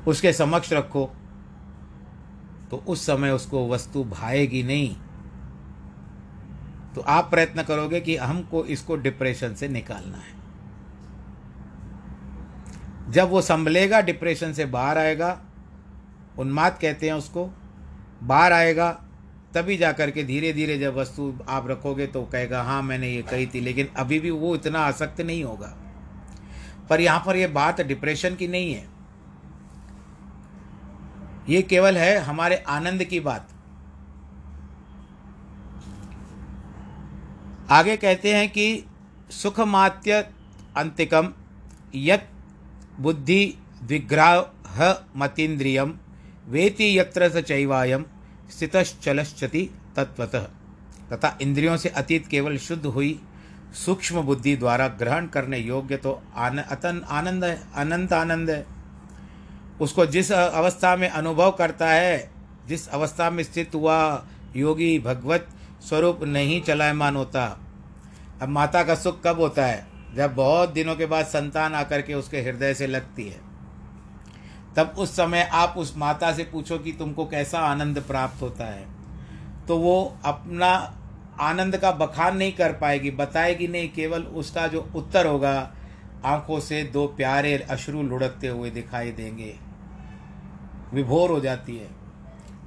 उसके 0.07 0.33
समक्ष 0.33 0.73
रखो 0.73 1.05
तो 2.71 2.77
उस 2.87 3.05
समय 3.05 3.31
उसको 3.31 3.67
वस्तु 3.69 4.03
भाएगी 4.03 4.63
नहीं। 4.63 4.95
तो 6.95 7.01
आप 7.01 7.29
प्रयत्न 7.29 7.63
करोगे 7.63 7.99
कि 8.01 8.15
हमको 8.17 8.63
इसको 8.65 8.95
डिप्रेशन 8.97 9.53
से 9.53 9.67
निकालना 9.67 10.17
है। 10.17 10.31
जब 13.11 13.29
वो 13.29 13.41
संभलेगा 13.41 14.01
डिप्रेशन 14.01 14.53
से 14.53 14.65
बाहर 14.65 14.97
आएगा, 14.97 15.39
उन्माद 16.39 16.77
कहते 16.81 17.07
हैं 17.07 17.13
उसको 17.13 17.49
बाहर 18.23 18.53
आएगा, 18.53 18.89
तभी 19.55 19.77
जा 19.77 19.91
कर 19.91 20.11
के 20.11 20.23
धीरे 20.23 20.51
धीरे 20.53 20.77
जब 20.79 20.95
वस्तु 20.95 21.33
आप 21.49 21.67
रखोगे 21.67 22.07
तो 22.07 22.23
कहेगा 22.23 22.61
हाँ 22.63 22.81
मैंने 22.83 23.09
ये 23.09 23.21
कही 23.21 23.47
थी। 23.47 23.59
लेकिन 23.59 23.87
अभी 23.97 24.19
भी 24.19 24.29
वो 24.29 24.55
इतना 24.55 24.79
आसक्त 24.79 25.21
नहीं 25.21 25.43
होगा। 25.43 25.73
पर 26.89 27.01
यहाँ 27.01 27.23
पर 27.25 27.35
ये 27.35 27.47
बात 27.47 27.81
डिप्रेशन 27.81 28.35
की 28.35 28.47
नहीं 28.47 28.73
है। 28.73 28.87
ये 31.49 31.61
केवल 31.61 31.97
है 31.97 32.17
हमारे 32.19 32.55
आनंद 32.69 33.03
की 33.03 33.19
बात। 33.19 33.49
आगे 37.71 37.97
कहते 37.97 38.33
हैं 38.33 38.49
कि 38.49 38.85
सुखमात्य 39.31 40.13
अंतिकम 40.77 41.33
यत 41.95 42.29
बुद्धि 42.99 43.57
विग्रह 43.83 44.91
मतीन्द्रियम, 45.17 45.93
वेति 46.47 46.97
यत्र 46.99 47.29
स 47.29 47.43
चैवायम। 47.43 48.05
स्थितश्चलश्चति 48.49 49.69
तत्वतः 49.95 50.47
तथा 51.13 51.37
इंद्रियों 51.41 51.77
से 51.77 51.89
अतीत 51.89 52.27
केवल 52.27 52.57
शुद्ध 52.57 52.85
हुई 52.85 53.19
सूक्ष्म 53.85 54.21
बुद्धि 54.21 54.55
द्वारा 54.55 54.87
ग्रहण 54.87 55.27
करने 55.27 55.57
योग्य 55.57 55.97
तो 55.97 56.23
आन, 56.35 56.57
अतन 56.57 57.05
आनंद 57.09 57.43
है 57.43 57.63
अनंत 57.75 58.13
आनंद 58.13 58.49
है 58.49 58.65
उसको 59.81 60.05
जिस 60.05 60.31
अवस्था 60.31 60.95
में 60.95 61.09
अनुभव 61.09 61.51
करता 61.51 61.89
है 61.89 62.31
जिस 62.67 62.87
अवस्था 62.87 63.29
में 63.29 63.43
स्थित 63.43 63.75
हुआ 63.75 64.27
योगी 64.55 64.99
भगवत 64.99 65.47
स्वरूप 65.89 66.23
नहीं 66.23 66.61
चलायमान 66.61 67.15
होता। 67.15 67.59
अब 68.41 68.49
माता 68.49 68.83
का 68.83 68.95
सुख 68.95 69.23
कब 69.23 69.39
होता 69.39 69.65
है? 69.65 69.87
जब 70.15 70.35
बहुत 70.35 70.69
दिनों 70.69 70.95
के 70.95 71.05
बाद 71.05 71.25
संतान 71.25 71.73
आकर 71.73 72.01
के 72.01 72.13
उसके 72.13 72.41
हृदय 72.41 72.73
से 72.73 72.87
लगती 72.87 73.27
है। 73.29 73.52
तब 74.75 74.95
उस 74.97 75.15
समय 75.15 75.43
आप 75.43 75.73
उस 75.77 75.97
माता 75.97 76.33
से 76.33 76.43
पूछो 76.43 76.77
कि 76.77 76.91
तुमको 76.91 77.25
कैसा 77.25 77.59
आनंद 77.59 78.01
प्राप्त 78.01 78.41
होता 78.41 78.65
है। 78.65 78.87
तो 79.67 79.77
वो 79.77 80.17
अपना 80.25 80.97
आनंद 81.39 81.77
का 81.77 81.91
बखान 81.91 82.37
नहीं 82.37 82.53
कर 82.53 82.73
पाएगी, 82.73 83.11
बताएगी 83.11 83.67
नहीं, 83.67 83.89
केवल 83.89 84.23
उसका 84.23 84.67
जो 84.67 84.89
उत्तर 84.95 85.27
होगा, 85.27 85.73
आँखों 86.25 86.59
से 86.59 86.83
दो 86.83 87.07
प्यारे 87.07 87.57
अश्रु 87.57 88.03
लुढ़कते 88.03 88.47
हुए 88.47 88.69
दिखाई 88.69 89.11
देंगे। 89.11 89.59
विभोर 90.93 91.29
हो 91.29 91.39
जाती 91.39 91.77
है 91.77 91.89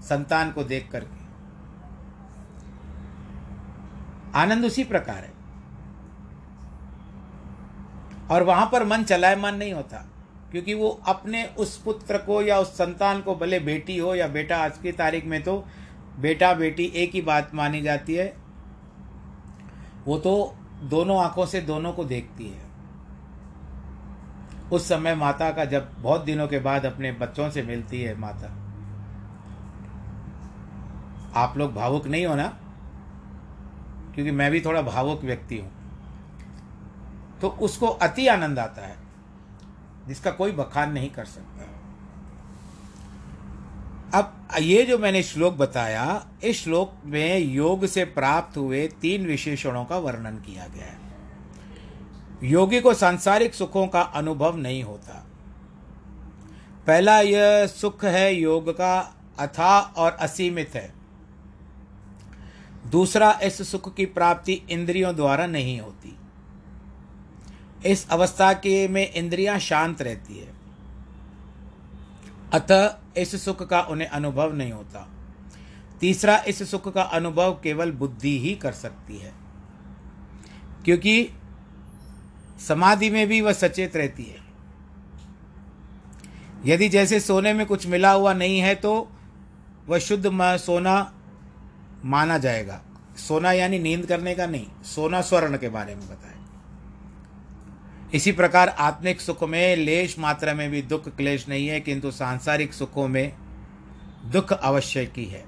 संतान 0.00 0.52
को 0.52 0.64
देख 0.64 0.88
करके। 0.92 1.26
आनंद 4.38 4.64
उसी 4.64 4.84
प्रकार 4.84 5.16
है। 5.16 5.32
और 8.30 8.42
वहाँ 8.42 8.68
पर 8.72 8.84
मन 8.84 9.04
चलायमान 9.04 9.56
नहीं 9.56 9.72
होता। 9.72 10.08
क्योंकि 10.56 10.74
वो 10.74 11.02
अपने 11.06 11.46
उस 11.46 11.82
पुत्र 11.82 12.18
को 12.18 12.42
या 12.42 12.58
उस 12.58 12.68
संतान 12.68 13.20
को, 13.20 13.34
भले 13.34 13.60
बेटी 13.60 13.98
हो 13.98 14.14
या 14.14 14.28
बेटा, 14.28 14.56
आज 14.58 14.78
की 14.78 14.92
तारीख 14.92 15.24
में 15.24 15.42
तो 15.42 15.64
बेटा, 16.18 16.54
बेटी 16.54 16.84
एक 16.84 17.10
ही 17.12 17.20
बात 17.20 17.54
मानी 17.54 17.82
जाती 17.82 18.14
है। 18.14 18.36
वो 20.06 20.18
तो 20.18 20.56
दोनों 20.82 21.18
आँखों 21.18 21.46
से 21.46 21.60
दोनों 21.60 21.92
को 21.92 22.04
देखती 22.04 22.48
है। 22.48 22.62
उस 24.72 24.88
समय 24.88 25.14
माता 25.14 25.50
का 25.50 25.64
जब 25.64 26.02
बहुत 26.02 26.20
दिनों 26.20 26.48
के 26.48 26.58
बाद 26.58 26.86
अपने 26.86 27.12
बच्चों 27.12 27.50
से 27.50 27.62
मिलती 27.62 28.02
है 28.02 28.18
माता। 28.18 28.46
आप 31.40 31.54
लोग 31.56 31.74
भावुक 31.74 32.06
नहीं 32.06 32.26
हो 32.26 32.34
ना? 32.34 32.48
क्योंकि 34.14 34.30
मैं 34.30 34.50
भी 34.50 34.60
थोड़ा 34.60 34.82
भावुक 34.82 35.22
व्यक्ति 35.22 35.58
हूँ। 35.58 35.72
तो 37.40 37.48
उसको 37.48 37.86
अति 37.86 38.26
आनंद 38.26 38.58
आता 38.58 38.86
है। 38.86 39.05
जिसका 40.08 40.30
कोई 40.30 40.52
बखान 40.52 40.92
नहीं 40.92 41.10
कर 41.10 41.24
सकता। 41.24 41.72
अब 44.18 44.48
ये 44.60 44.82
जो 44.82 44.98
मैंने 44.98 45.22
श्लोक 45.22 45.54
बताया, 45.54 46.28
इस 46.44 46.64
श्लोक 46.64 46.94
में 47.04 47.38
योग 47.38 47.86
से 47.86 48.04
प्राप्त 48.04 48.56
हुए 48.56 48.88
तीन 48.88 49.26
विशेषणों 49.26 49.84
का 49.84 49.98
वर्णन 49.98 50.36
किया 50.36 50.66
गया 50.66 50.84
है। 50.84 50.98
योगी 52.42 52.80
को 52.80 52.94
सांसारिक 52.94 53.54
सुखों 53.54 53.86
का 53.86 54.00
अनुभव 54.00 54.56
नहीं 54.56 54.82
होता। 54.82 55.26
पहला 56.86 57.20
यह 57.20 57.66
सुख 57.66 58.04
है 58.04 58.34
योग 58.34 58.70
का, 58.70 59.14
अथा 59.38 59.80
और 59.80 60.12
असीमित 60.12 60.74
है। 60.74 60.94
दूसरा, 62.86 63.38
इस 63.42 63.70
सुख 63.70 63.94
की 63.94 64.06
प्राप्ति 64.06 64.62
इंद्रियों 64.70 65.16
द्वारा 65.16 65.46
नहीं 65.46 65.80
होती। 65.80 66.16
इस 67.84 68.08
अवस्था 68.08 68.52
के 68.52 68.88
में 68.88 69.12
इंद्रियाँ 69.12 69.58
शांत 69.58 70.02
रहती 70.02 70.38
है। 70.38 70.52
अतः 72.52 72.96
इस 73.16 73.44
सुख 73.44 73.68
का 73.68 73.80
उन्हें 73.80 74.08
अनुभव 74.08 74.52
नहीं 74.52 74.72
होता। 74.72 75.08
तीसरा, 76.00 76.44
इस 76.48 76.70
सुख 76.70 76.94
का 76.94 77.02
अनुभव 77.02 77.60
केवल 77.62 77.92
बुद्धि 77.92 78.40
ही 78.40 78.54
कर 78.54 78.72
सकती 78.72 79.18
है। 79.18 79.32
क्योंकि 80.84 81.30
समाधि 82.68 83.10
में 83.10 83.28
भी 83.28 83.40
वह 83.40 83.52
सचेत 83.52 83.96
रहती 83.96 84.22
है। 84.22 84.46
यदि 86.64 86.88
जैसे 86.88 87.20
सोने 87.20 87.52
में 87.52 87.66
कुछ 87.66 87.86
मिला 87.86 88.12
हुआ 88.12 88.32
नहीं 88.32 88.58
है 88.58 88.74
तो 88.74 89.12
वह 89.86 89.98
शुद्ध 89.98 90.30
सोना 90.56 91.12
माना 92.04 92.38
जाएगा। 92.38 92.82
सोना 93.16 93.52
यानी 93.52 93.78
नींद 93.78 94.06
करने 94.06 94.34
का 94.34 94.46
नहीं, 94.46 94.66
सोना 94.84 95.20
स्वर्ण 95.20 95.56
के 95.56 95.68
बारे 95.68 95.94
में 95.94 96.06
बताएँ 96.06 96.35
इसी 98.14 98.32
प्रकार 98.32 98.68
आत्मिक 98.68 99.20
सुख 99.20 99.42
में 99.44 99.76
लेश 99.76 100.18
मात्रा 100.18 100.54
में 100.54 100.70
भी 100.70 100.82
दुख 100.82 101.08
क्लेश 101.08 101.48
नहीं 101.48 101.66
है, 101.68 101.80
किंतु 101.80 102.10
सांसारिक 102.10 102.72
सुखों 102.72 103.08
में 103.08 103.32
दुख 104.26 104.52
अवश्य 104.52 105.04
की 105.06 105.24
है। 105.24 105.44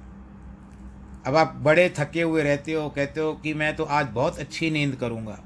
अब 1.27 1.37
आप 1.37 1.55
बड़े 1.57 1.89
थके 1.99 2.23
हुए 2.23 2.43
रहते 2.43 2.73
हो, 2.73 2.89
कहते 2.89 3.21
हो 3.21 3.33
कि 3.33 3.55
मैं 3.55 3.77
तो 3.77 3.85
आज 3.85 4.07
बहुत 4.07 4.39
अच्छी 4.39 4.71
नींद 4.71 4.95
करूँगा। 4.95 5.39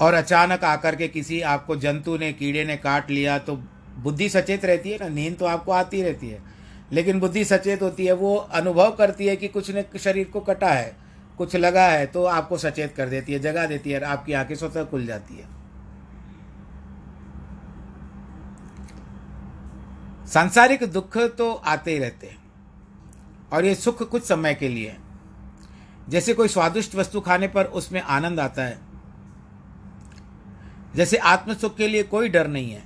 और 0.00 0.14
अचानक 0.14 0.64
आकर 0.64 0.96
के 0.96 1.08
किसी 1.08 1.40
आपको 1.40 1.76
जंतु 1.76 2.16
ने, 2.16 2.32
कीड़े 2.32 2.64
ने 2.64 2.76
काट 2.76 3.10
लिया 3.10 3.38
तो 3.38 3.56
बुद्धि 3.98 4.28
सचेत 4.28 4.64
रहती 4.64 4.90
है 4.90 4.98
ना? 4.98 5.08
नींद 5.08 5.36
तो 5.36 5.44
आपको 5.44 5.72
आती 5.72 6.02
रहती 6.02 6.28
है। 6.28 6.42
लेकिन 6.92 7.20
बुद्धि 7.20 7.44
सचेत 7.44 7.82
होती 7.82 8.06
है, 8.06 8.12
वो 8.12 8.36
अनुभव 8.36 8.90
करती 8.90 9.26
है 9.26 9.36
कि 9.36 9.48
कुछ 9.48 9.70
ने 9.70 9.84
शरीर 9.98 10.28
को 10.28 10.40
कटा 10.40 10.68
है। 10.68 11.05
कुछ 11.38 11.56
लगा 11.56 11.82
है 11.82 12.06
तो 12.06 12.24
आपको 12.24 12.58
सचेत 12.58 12.94
कर 12.96 13.08
देती 13.08 13.32
है, 13.32 13.38
जगा 13.38 13.66
देती 13.66 13.90
है 13.90 14.00
आपकी 14.02 14.32
आँखें 14.32 14.54
स्वतः 14.54 14.84
खुल 14.84 15.06
जाती 15.06 15.36
है। 15.36 15.54
सांसारिक 20.26 20.84
दुख 20.84 21.16
तो 21.38 21.52
आते 21.52 21.92
ही 21.92 21.98
रहते 21.98 22.26
हैं 22.26 22.38
और 23.52 23.64
ये 23.64 23.74
सुख 23.74 24.02
कुछ 24.02 24.24
समय 24.24 24.54
के 24.54 24.68
लिए 24.68 24.88
है। 24.88 24.98
जैसे 26.08 26.34
कोई 26.34 26.48
स्वादिष्ट 26.48 26.94
वस्तु 26.94 27.20
खाने 27.20 27.48
पर 27.48 27.64
उसमें 27.64 28.00
आनंद 28.00 28.40
आता 28.40 28.62
है, 28.62 28.78
जैसे 30.94 31.16
आत्म 31.16 31.54
सुख 31.54 31.76
के 31.76 31.88
लिए 31.88 32.02
कोई 32.04 32.28
डर 32.28 32.48
नहीं 32.48 32.70
है। 32.70 32.82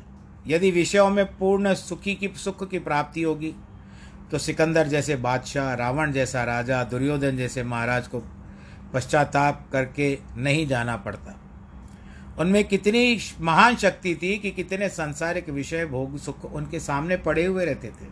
यदि 0.46 0.70
विषयों 0.70 1.08
में 1.10 1.24
पूर्ण 1.38 1.74
सुखी 1.74 2.14
की, 2.14 2.28
सुख 2.28 2.68
की 2.70 2.78
प्राप्ति 2.80 3.22
होगी 3.22 3.54
तो 4.30 4.38
सिकंदर 4.38 4.88
जैसे 4.88 5.16
बादशाह, 5.16 5.72
रावण 5.74 6.12
जैसा 6.12 6.44
राजा, 6.44 6.82
दुर्योधन 6.84 7.36
जैसे 7.36 7.62
महाराज 7.64 8.08
को 8.08 8.22
पश्चाताप 8.94 9.68
करके 9.72 10.18
नहीं 10.36 10.66
जाना 10.66 10.96
पड़ता। 10.96 11.40
उनमें 12.38 12.64
कितनी 12.64 13.18
महान 13.40 13.76
शक्ति 13.76 14.14
थी 14.14 14.38
कि 14.38 14.50
कितने 14.50 14.88
संसारिक 14.88 15.48
विषय 15.48 15.86
भोग 15.86 16.18
सुख 16.18 16.44
उनके 16.44 16.80
सामने 16.80 17.16
पड़े 17.16 17.44
हुए 17.44 17.64
रहते 17.64 17.88
थे। 17.88 18.06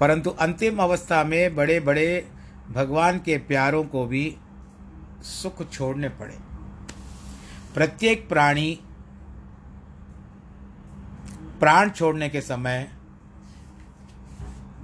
परंतु 0.00 0.30
अंतिम 0.30 0.78
अवस्था 0.78 1.24
में 1.24 1.56
बड़े 1.56 1.80
बड़े 1.80 2.28
भगवान 2.70 3.18
के 3.18 3.38
प्यारों 3.38 3.84
को 3.84 4.06
भी 4.06 4.36
सुख 5.22 5.70
छोड़ने 5.70 6.08
पड़े। 6.08 6.38
प्रत्येक 7.74 8.28
प्राणी 8.28 8.80
प्राण 11.60 11.90
छोड़ने 11.90 12.28
के 12.28 12.40
समय 12.40 12.90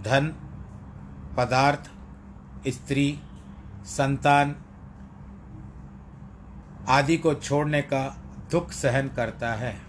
धन, 0.02 0.34
पदार्थ, 1.36 1.90
स्त्री 2.68 3.18
संतान 3.84 4.56
आदि 6.88 7.16
को 7.16 7.34
छोड़ने 7.34 7.82
का 7.82 8.16
दुख 8.50 8.72
सहन 8.72 9.08
करता 9.08 9.54
है। 9.54 9.80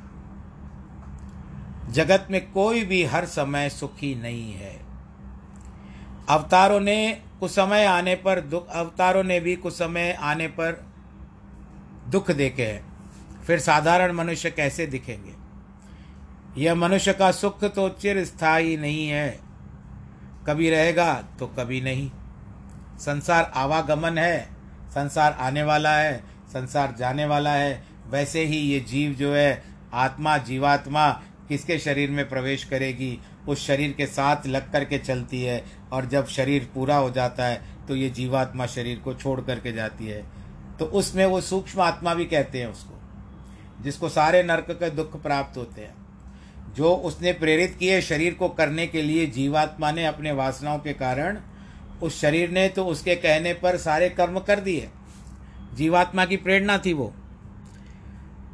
जगत 1.89 2.27
में 2.31 2.51
कोई 2.51 2.85
भी 2.85 3.03
हर 3.03 3.25
समय 3.25 3.69
सुखी 3.69 4.15
नहीं 4.15 4.53
है। 4.53 4.79
अवतारों 6.29 6.79
ने 6.79 7.21
कुछ 7.39 7.51
समय 7.51 7.85
आने 7.85 8.15
पर 8.15 8.41
दुख 8.41 8.67
अवतारों 8.67 9.23
ने 9.23 9.39
भी 9.39 9.55
कुछ 9.55 9.73
समय 9.73 10.11
आने 10.11 10.47
पर 10.47 10.85
दुख 12.09 12.31
देखे 12.31 12.65
हैं। 12.65 12.93
फिर 13.43 13.59
साधारण 13.59 14.11
मनुष्य 14.11 14.51
कैसे 14.51 14.87
दिखेंगे? 14.87 15.33
यह 16.61 16.75
मनुष्य 16.75 17.13
का 17.13 17.31
सुख 17.31 17.63
तो 17.63 17.89
चिर 17.89 18.25
स्थायी 18.25 18.77
नहीं 18.77 19.07
है। 19.07 19.39
कभी 20.47 20.69
रहेगा 20.69 21.13
तो 21.39 21.47
कभी 21.47 21.81
नहीं। 21.81 22.11
संसार 22.99 23.51
आवागमन 23.55 24.17
है, 24.17 24.47
संसार 24.89 25.37
आने 25.39 25.63
वाला 25.63 25.95
है, 25.97 26.17
संसार 26.47 26.95
जाने 26.99 27.25
वाला 27.25 27.53
है। 27.53 27.83
वैसे 28.09 28.43
ही 28.45 28.57
ये 28.57 28.79
जीव 28.79 29.11
जो 29.11 29.33
है, 29.33 29.63
आत्मा, 29.93 30.37
जीवात्मा 30.37 31.09
किसके 31.49 31.77
शरीर 31.79 32.11
में 32.11 32.27
प्रवेश 32.29 32.63
करेगी? 32.63 33.19
उस 33.47 33.65
शरीर 33.67 33.91
के 33.91 34.05
साथ 34.05 34.45
लग 34.47 34.71
कर 34.71 34.83
के 34.85 34.97
चलती 34.97 35.41
है 35.43 35.63
और 35.91 36.05
जब 36.05 36.27
शरीर 36.27 36.69
पूरा 36.73 36.97
हो 36.97 37.09
जाता 37.09 37.45
है 37.45 37.61
तो 37.87 37.95
ये 37.95 38.09
जीवात्मा 38.09 38.65
शरीर 38.65 38.99
को 38.99 39.13
छोड़ 39.13 39.39
करके 39.41 39.71
जाती 39.71 40.07
है। 40.07 40.23
तो 40.79 40.85
उसमें 40.85 41.25
वो 41.25 41.41
सूक्ष्म 41.41 41.81
आत्मा 41.81 42.13
भी 42.13 42.25
कहते 42.25 42.59
हैं 42.59 42.67
उसको, 42.67 42.99
जिसको 43.83 44.09
सारे 44.09 44.43
नरक 44.43 44.71
के 44.71 44.89
दुख 44.89 45.21
प्राप्त 45.21 45.57
होते 45.57 45.81
हैं। 45.81 46.73
जो 46.75 46.93
उसने 46.95 47.33
प्रेरित 47.33 47.75
किए 47.79 48.01
शरीर 48.01 48.33
को 48.33 48.49
करने 48.49 48.87
के 48.87 49.01
लिए, 49.01 49.25
जीवात्मा 49.27 49.91
ने 49.91 50.05
अपने 50.05 50.31
वासनाओं 50.31 50.79
के 50.79 50.93
कारण 50.93 51.37
उस 52.03 52.21
शरीर 52.21 52.49
ने 52.49 52.67
तो 52.67 52.85
उसके 52.85 53.15
कहने 53.15 53.53
पर 53.53 53.77
सारे 53.77 54.09
कर्म 54.09 54.39
कर 54.39 54.59
दिए। 54.59 54.89
जीवात्मा 55.73 56.25
की 56.25 56.37
प्रेरणा 56.37 56.77
थी 56.77 56.93
वो। 56.93 57.13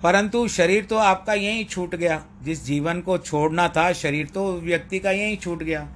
परंतु 0.04 0.48
शरीर 0.48 0.86
तो 0.86 0.98
आपका 0.98 1.34
यहीं 1.34 1.66
छूट 1.66 1.96
गया। 1.96 2.26
जिस 2.44 2.66
जीवन 2.66 3.02
को 3.02 3.18
छोड़ना 3.18 3.68
था, 3.68 3.94
शरीर 3.94 4.28
तो 4.28 4.54
व्यक्ति 4.54 5.00
का 5.00 5.12
यहीं 5.12 5.38
छूट 5.38 5.64
गया। 5.64 5.88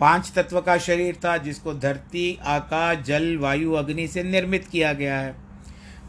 पाँच 0.00 0.32
तत्व 0.36 0.60
का 0.60 0.78
शरीर 0.78 1.14
था, 1.14 1.36
जिसको 1.36 1.74
धरती, 1.74 2.38
आकाश, 2.42 2.98
जल, 2.98 3.36
वायु, 3.36 3.72
अग्नि 3.72 4.08
से 4.08 4.22
निर्मित 4.22 4.66
किया 4.66 4.92
गया 4.92 5.18
है। 5.18 5.32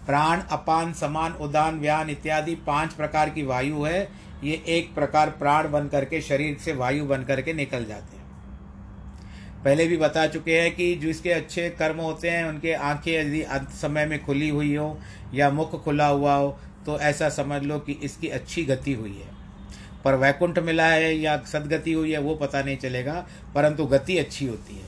प्राण, 0.06 0.42
अपान, 0.42 0.94
समान, 0.94 1.32
उदान, 1.32 1.80
व्यान 1.80 2.10
इत्यादि 2.10 2.56
पाँच 2.56 2.94
प्रकार 2.94 3.30
की 3.30 3.44
वायु 3.44 3.84
है। 3.84 4.12
ये 4.44 4.64
एक 4.68 4.96
प्रकार 4.96 5.30
प्राण 5.30 5.72
बन 5.72 5.88
करके, 5.88 6.22
शरीर 6.22 6.58
से 6.58 6.74
वायु 6.74 7.06
बन 7.06 7.24
करके 7.24 7.54
निकल 7.54 7.86
जाते 7.86 8.18
हैं। 8.18 8.21
पहले 9.66 9.86
भी 9.88 9.98
बता 9.98 10.28
चुके 10.28 10.60
हैं 10.62 10.76
कि 10.76 10.96
जिसके 10.96 11.32
अच्छे 11.32 11.70
कर्म 11.70 11.98
होते 11.98 12.30
हैं, 12.30 12.46
उनके 12.46 12.74
आँखें 12.74 13.12
यदि 13.12 13.42
अंत 13.42 13.70
समय 13.70 14.06
में 14.06 14.26
खुली 14.26 14.50
हुई 14.50 14.76
हो 14.76 15.00
या 15.34 15.50
मुख 15.50 15.84
खुला 15.84 16.08
हुआ 16.08 16.36
हो 16.36 16.60
तो 16.86 17.00
ऐसा 17.00 17.30
समझ 17.30 17.62
लो 17.64 17.80
कि 17.80 17.92
इसकी 18.04 18.28
अच्छी 18.28 18.64
गति 18.66 18.94
हुई 18.94 19.18
है। 19.18 19.30
पर 20.06 20.16
वैकुंठ 20.16 20.60
मिला 20.60 20.86
है 20.86 21.14
या 21.16 21.38
सदगति 21.38 21.94
हुई 21.94 22.12
है, 22.12 22.20
वो 22.20 22.36
पता 22.36 22.62
नहीं 22.62 22.78
चलेगा, 22.78 23.28
परंतु 23.56 23.86
गति 23.86 24.18
अच्छी 24.18 24.46
होती 24.46 24.76
है। 24.76 24.86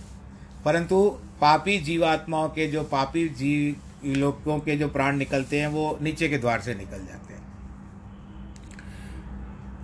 परंतु 0.66 1.20
पापी 1.42 1.78
जीवात्माओं 1.78 2.50
के 2.50 2.68
जो 2.68 2.84
पापी 2.84 3.28
जीव 3.30 3.76
लोगों 4.18 4.60
के 4.60 4.78
जो 4.78 4.88
प्राण 4.90 5.18
निकलते 5.18 5.60
हैं, 5.60 5.68
वो 5.68 5.98
नीचे 6.02 6.30
के 6.30 6.38
द्वार 6.38 6.62
से 6.62 6.76
निकल 6.76 6.98
जाते 6.98 7.34
हैं। 7.34 7.42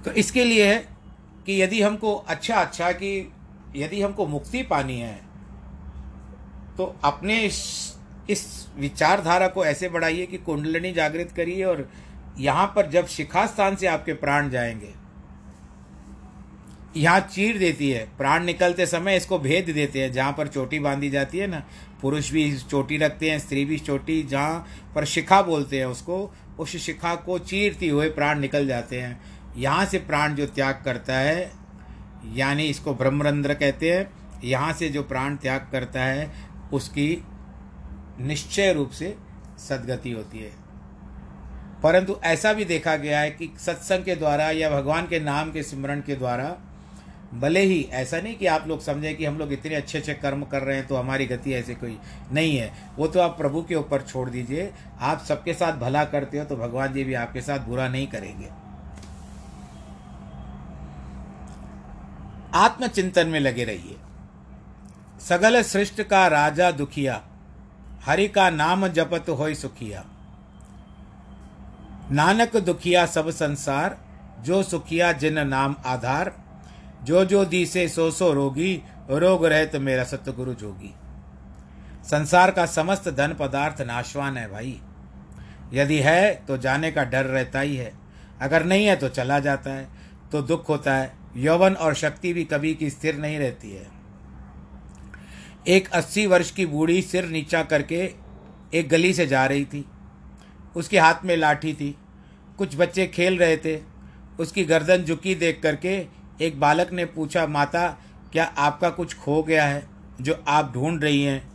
तो 0.04 0.12
इसके 0.12 0.44
लिए 0.44 0.68
है 0.68 0.86
कि 1.46 1.62
यदि 1.62 1.82
हमको 1.82 2.16
अच्छा 2.16 2.56
अच्छा 2.56 2.92
कि 2.92 3.32
यदि 3.76 4.02
हमको 4.02 4.28
मुक्ति 4.28 4.64
पानी 4.64 5.00
है 5.00 5.22
तो 6.78 6.96
अपने 7.04 7.42
इस, 7.42 7.96
इस 8.30 8.68
विचारधारा 8.78 9.48
को 9.48 9.66
ऐसे 9.66 9.90
बढ़ाइए 9.90 10.26
कि 10.26 10.38
कुंडलिनी 10.38 10.92
जागृत 10.92 11.32
करिए 11.32 11.64
और 11.64 11.90
यहाँ 12.40 12.74
पर 12.76 12.90
जब 12.90 13.08
शिखा 13.08 13.46
स्थान 13.46 13.76
से 13.76 13.88
आपके 13.88 14.14
प्राण 14.14 14.50
जाएँगे 14.50 14.94
यहाँ 16.98 17.20
चीर 17.20 17.58
देती 17.58 17.92
है 17.92 18.10
प्राण 18.18 18.44
निकलते 18.44 18.86
समय 18.86 19.18
इसको 19.18 19.40
भेद 19.40 19.70
देते 19.70 20.02
हैं 20.02 20.12
जहाँ 20.12 20.34
पर 20.34 20.48
चोटी 20.48 20.80
बांधी 20.80 21.10
जाती 21.10 21.38
है 21.38 21.48
ना 21.48 21.64
पुरुष 22.02 22.32
भी 22.32 22.58
चोटी 22.58 22.98
रखते 22.98 23.32
हैं 23.32 23.40
स्त्री 23.40 23.66
भी 23.66 23.78
चोटी 23.80 24.24
जहाँ 24.24 24.68
पर 24.96 25.06
शिखा 25.06 25.42
बोलते 25.42 25.80
हैं 25.80 25.86
उसको 25.86 26.34
उस 26.60 26.76
शिखा 26.76 27.16
को 27.16 27.40
चीरती 27.40 27.90
हुए 27.90 28.10
प्राण 28.10 28.40
निकल 28.40 28.68
जाते 28.68 29.02
हैं। 29.02 29.22
यहाँ 29.58 29.86
से 29.86 29.98
प्राण 29.98 30.36
जो 30.36 30.46
त्याग 30.46 30.82
करता 30.86 31.18
है 31.18 31.59
यानी 32.26 32.66
इसको 32.66 32.94
ब्रह्मरंध्र 32.94 33.54
कहते 33.54 33.94
हैं। 33.94 34.10
यहाँ 34.44 34.74
से 34.74 34.90
जो 34.90 35.04
प्राण 35.04 35.36
त्याग 35.36 35.68
करता 35.72 36.04
है, 36.04 36.32
उसकी 36.74 37.24
निश्चय 38.20 38.74
रूप 38.74 38.90
से 38.90 39.16
सदगति 39.60 40.12
होती 40.12 40.40
है। 40.40 40.52
परंतु 41.84 42.16
ऐसा 42.24 42.54
भी 42.54 42.66
देखा 42.66 42.96
गया 42.96 43.20
है 43.20 43.30
कि 43.32 43.50
सत्संग 43.60 44.04
के 44.04 44.16
द्वारा 44.16 44.50
या 44.52 44.70
भगवान 44.70 45.08
के 45.08 45.20
नाम 45.20 45.52
के 45.52 45.64
स्मरण 45.64 46.02
के 46.02 46.16
द्वारा, 46.16 46.56
भले 47.34 47.60
ही 47.60 47.82
ऐसा 47.92 48.20
नहीं 48.22 48.36
कि 48.36 48.46
आप 48.46 48.68
लोग 48.68 48.82
समझें 48.82 49.16
कि 49.16 49.26
हम 49.26 49.38
लोग 49.38 49.52
इतने 49.54 49.76
अच्छे 49.76 49.98
अच्छे 49.98 50.14
कर्म 50.14 50.44
कर 50.44 50.62
रहे 50.62 50.76
हैं 50.78 50.88
तो 50.88 50.96
हमारी 50.96 51.26
गति 51.26 51.54
ऐसे 51.54 51.76
कोई 51.76 51.98
नहीं 52.34 52.58
है। 52.58 52.72
वो 52.98 53.08
तो 53.08 53.20
आप 53.20 53.38
प्रभु 53.38 53.62
के 53.64 53.76
ऊपर 53.76 54.02
छोड़ 54.02 54.30
दीजिए। 54.30 54.72
आप 55.00 55.24
सबके 55.28 55.54
साथ 55.54 55.74
भला 55.74 56.04
करते 56.06 56.40
हो 56.40 56.46
तो 56.46 56.56
भगवान 56.56 56.94
जी 56.94 57.04
भी 57.04 57.14
आपके 57.14 57.42
साथ 57.42 57.60
बुरा 57.60 57.88
नहीं 57.88 58.08
करेंगे। 58.08 58.50
आत्मचिंतन 62.56 63.28
में 63.28 63.40
लगे 63.40 63.64
रहिए। 63.64 63.98
सगल 65.20 65.62
सृष्ट 65.62 66.02
का 66.02 66.28
राजा 66.28 66.72
दुखिया, 66.72 67.22
हरि 68.06 68.28
का 68.28 68.50
नाम 68.50 68.88
जपत 68.88 69.30
होय 69.30 69.56
सुखिया। 69.56 70.04
नानक 72.12 72.58
दुखिया 72.58 73.06
सब 73.06 73.30
संसार, 73.30 73.98
जो 74.40 74.64
सुखिया 74.64 75.12
जिन 75.12 75.48
नाम 75.48 75.76
आधार, 75.86 76.34
जो 77.04 77.26
जो 77.26 77.46
दी 77.46 77.66
से 77.66 77.88
सो 77.90 78.10
सो 78.12 78.32
रोगी, 78.34 78.82
रोग 79.10 79.46
रहत 79.46 79.76
मेरा 79.76 80.04
सतगुरु 80.04 80.54
जोगी। 80.54 80.94
संसार 82.04 82.52
का 82.52 82.66
समस्त 82.66 83.10
धन 83.10 83.36
पदार्थ 83.40 83.82
नाशवान 83.82 84.38
है 84.38 84.52
भाई। 84.52 84.80
यदि 85.74 86.00
है 86.00 86.46
तो 86.48 86.58
जाने 86.58 86.92
का 86.92 87.04
डर 87.04 87.26
रहता 87.26 87.60
ही 87.60 87.76
है। 87.76 87.92
अगर 88.42 88.64
नहीं 88.64 88.86
है 88.86 88.96
तो 88.96 89.10
चला 89.10 89.40
जाता 89.40 89.72
है 89.72 89.88
तो 90.32 90.42
दुख 90.42 90.70
होता 90.70 90.96
है। 90.96 91.19
यौवन 91.40 91.74
और 91.74 91.94
शक्ति 91.94 92.34
भी 92.34 92.44
कभी 92.44 92.76
की 92.76 92.90
स्थिर 92.90 93.16
नहीं 93.16 93.40
रहती 93.40 93.72
है। 93.72 93.88
एक 95.68 95.90
अस्सी 95.90 96.26
वर्ष 96.26 96.52
की 96.52 96.66
बूढ़ी 96.66 97.02
सिर 97.02 97.26
नीचा 97.26 97.64
करके 97.64 98.14
एक 98.74 98.90
गली 98.90 99.14
से 99.14 99.28
जा 99.28 99.46
रही 99.46 99.66
थी। 99.66 99.86
उसके 100.76 101.00
हाथ 101.00 101.26
में 101.26 101.38
लाठी 101.38 101.74
थी। 101.74 101.98
कुछ 102.58 102.76
बच्चे 102.76 103.08
खेल 103.08 103.38
रहे 103.38 103.58
थे। 103.58 103.82
उसकी 104.40 104.64
गर्दन 104.64 104.98
झुकी 104.98 105.36
देख 105.36 105.60
करके 105.64 106.08
एक 106.42 106.60
बालक 106.60 106.92
ने 106.92 107.06
पूछा, 107.06 107.48
माता, 107.48 107.88
क्या 108.32 108.46
आपका 108.46 108.90
कुछ 108.90 109.16
खो 109.18 109.44
गया 109.44 109.66
है 109.66 109.90
जो 110.22 110.44
आप 110.48 110.74
ढूंढ 110.74 111.04
रही 111.04 111.24
हैं? 111.24 111.50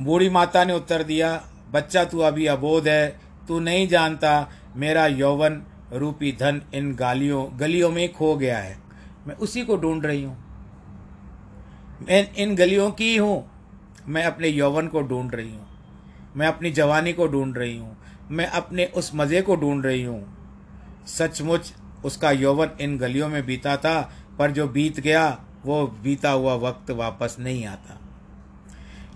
बूढ़ी 0.00 0.28
माता 0.28 0.64
ने 0.64 0.72
उत्तर 0.72 1.02
दिया, 1.02 1.48
बच्चा, 1.70 2.04
तू 2.04 2.18
अभी 2.18 2.46
अबोध 2.46 2.88
है। 2.88 3.20
तू 3.48 3.60
नहीं 3.60 3.88
जानता 3.88 4.50
मेरा 4.76 5.06
यौवन 5.06 5.62
रूपी 5.92 6.32
धन 6.32 6.62
इन 6.74 6.94
गालियों, 6.94 7.60
गलियों 7.60 7.90
में 7.90 8.12
खो 8.12 8.36
गया 8.36 8.58
है। 8.58 8.78
मैं 9.26 9.34
उसी 9.34 9.64
को 9.64 9.76
ढूंढ 9.76 10.06
रही 10.06 10.24
हूँ। 10.24 10.36
मैं 12.02 12.34
इन 12.34 12.56
गलियों 12.56 12.90
की 12.90 13.16
हूँ 13.16 13.50
मैं 14.08 14.24
अपने 14.24 14.48
यौवन 14.48 14.88
को 14.88 15.02
ढूंढ 15.02 15.34
रही 15.34 15.50
हूँ। 15.50 15.68
मैं 16.36 16.46
अपनी 16.46 16.70
जवानी 16.70 17.12
को 17.12 17.26
ढूंढ 17.26 17.58
रही 17.58 17.78
हूँ। 17.78 17.96
मैं 18.30 18.46
अपने 18.46 18.84
उस 18.84 19.10
मज़े 19.14 19.42
को 19.42 19.56
ढूंढ 19.56 19.84
रही 19.84 20.02
हूँ। 20.02 20.36
सचमुच 21.06 21.74
उसका 22.04 22.30
यौवन 22.30 22.70
इन 22.80 22.98
गलियों 22.98 23.28
में 23.28 23.46
बीता 23.46 23.76
था, 23.76 24.12
पर 24.38 24.50
जो 24.50 24.68
बीत 24.68 25.00
गया, 25.00 25.38
वो 25.64 25.86
बीता 25.86 26.30
हुआ 26.30 26.54
वक्त 26.54 26.90
वापस 26.90 27.36
नहीं 27.40 27.66
आता। 27.66 28.00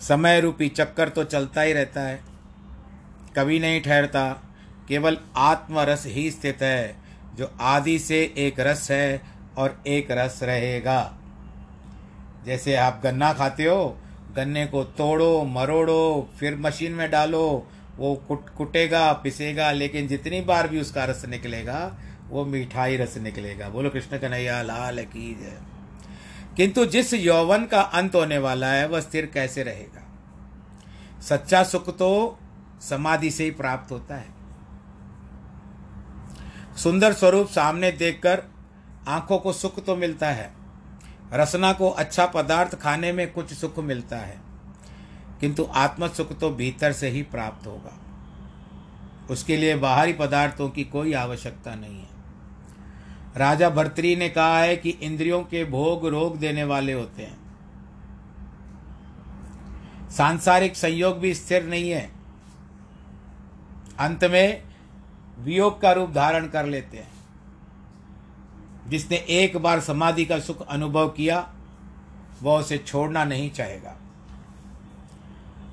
समय 0.01 0.41
रूपी 0.41 0.69
चक्कर 0.69 1.09
तो 1.09 1.25
चलता 1.25 1.61
ही 1.61 1.73
रहता 1.73 2.01
है। 2.01 2.21
कभी 3.37 3.59
नहीं 3.59 3.81
ठहरता। 3.81 4.50
केवल 4.91 5.19
आत्मरस 5.37 6.07
ही 6.07 6.31
स्थित 6.31 6.63
है, 6.63 6.97
जो 7.35 7.53
आदि 7.61 7.99
से 7.99 8.35
एक 8.37 8.61
रस 8.61 8.91
है 8.91 9.23
और 9.57 9.83
एक 9.87 10.11
रस 10.11 10.41
रहेगा। 10.43 11.19
जैसे 12.47 12.77
आप 12.77 13.01
गन्ना 13.05 13.33
खाते 13.33 13.65
हो, 13.65 13.99
गन्ने 14.37 14.67
को 14.67 14.85
तोड़ो, 14.85 15.45
मरोड़ो, 15.45 16.31
फिर 16.41 16.57
मशीन 16.57 16.93
में 16.93 17.11
डालो, 17.11 17.67
वो 17.97 18.15
कुट, 18.15 18.49
कुटेगा, 18.49 19.13
पिसेगा, 19.13 19.73
लेकिन 19.73 20.09
जितनी 20.09 20.41
बार 20.41 20.69
भी 20.69 20.81
उसका 20.81 21.05
रस 21.05 21.25
निकलेगा, 21.25 21.99
वो 22.29 22.45
मिठाई 22.45 22.97
रस 22.97 23.17
निकलेगा। 23.17 23.69
बोलो, 23.69 23.91
कृष्ण 23.91 24.19
कन्हैया, 24.19 24.63
लाल 24.63 25.05
की 25.05 25.35
जय। 25.35 25.59
किंतु 26.57 26.87
जिस 26.87 27.15
यौवन 27.15 27.65
का 27.65 27.81
अंत 27.81 28.15
होने 28.15 28.39
वाला 28.39 28.73
है, 28.73 28.89
वह 28.89 29.01
स्थिर 29.01 29.27
कैसे 29.27 29.63
रहेगा? 29.63 30.07
सच्चा 31.23 31.63
सुख 31.63 31.99
तो 31.99 32.39
समाधि 32.81 33.31
से 33.31 33.45
ही 33.45 33.51
प्राप्त 33.51 33.93
होता 33.93 34.15
है। 34.15 34.40
सुंदर 36.83 37.13
स्वरूप 37.13 37.49
सामने 37.49 37.91
देखकर 37.93 38.43
आँखों 39.09 39.39
को 39.39 39.53
सुख 39.53 39.85
तो 39.85 39.97
मिलता 39.97 40.29
है, 40.29 40.51
रसना 41.33 41.73
को 41.73 41.89
अच्छा 41.89 42.27
पदार्थ 42.27 42.75
खाने 42.75 43.13
में 43.13 43.33
कुछ 43.33 43.53
सुख 43.53 43.79
मिलता 43.79 44.17
है, 44.17 44.41
किंतु 45.41 45.69
आत्म 45.75 46.09
सुख 46.09 46.39
तो 46.39 46.51
भीतर 46.51 46.93
से 46.93 47.09
ही 47.09 47.23
प्राप्त 47.23 47.67
होगा। 47.67 47.93
उसके 49.31 49.57
लिए 49.57 49.75
बाहरी 49.77 50.13
पदार्थों 50.13 50.69
की 50.69 50.85
कोई 50.85 51.13
आवश्यकता 51.15 51.75
नहीं 51.75 52.01
है। 52.01 52.09
राजा 53.37 53.71
भर्तरी 53.71 54.15
ने 54.17 54.29
कहा 54.29 54.59
है 54.59 54.77
कि 54.77 54.91
इंद्रियों 54.91 55.43
के 55.43 55.65
भोग 55.65 56.07
रोग 56.07 56.39
देने 56.39 56.65
वाले 56.65 56.93
होते 56.93 57.23
हैं। 57.23 57.39
सांसारिक 60.11 60.77
संयोग 60.77 61.19
भी 61.19 61.35
स्थिर 61.35 61.65
नहीं 61.65 61.91
है। 61.91 62.11
अंत 63.99 64.25
में 64.25 64.70
वियोग 65.41 65.81
का 65.81 65.93
रूप 65.93 66.11
धारण 66.11 66.49
कर 66.49 66.67
लेते 66.67 66.97
हैं। 66.97 67.13
जिसने 68.89 69.17
एक 69.17 69.57
बार 69.57 69.81
समाधि 69.81 70.25
का 70.25 70.39
सुख 70.39 70.67
अनुभव 70.67 71.09
किया, 71.09 71.53
वह 72.43 72.61
उसे 72.61 72.79
छोड़ना 72.79 73.25
नहीं 73.25 73.51
चाहेगा। 73.51 73.97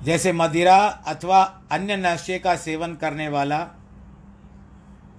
जैसे 0.02 0.32
मदिरा 0.32 0.76
अथवा 0.86 1.60
अन्य 1.70 1.96
नशे 1.96 2.38
का 2.38 2.56
सेवन 2.56 2.94
करने 2.94 3.28
वाला, 3.28 3.68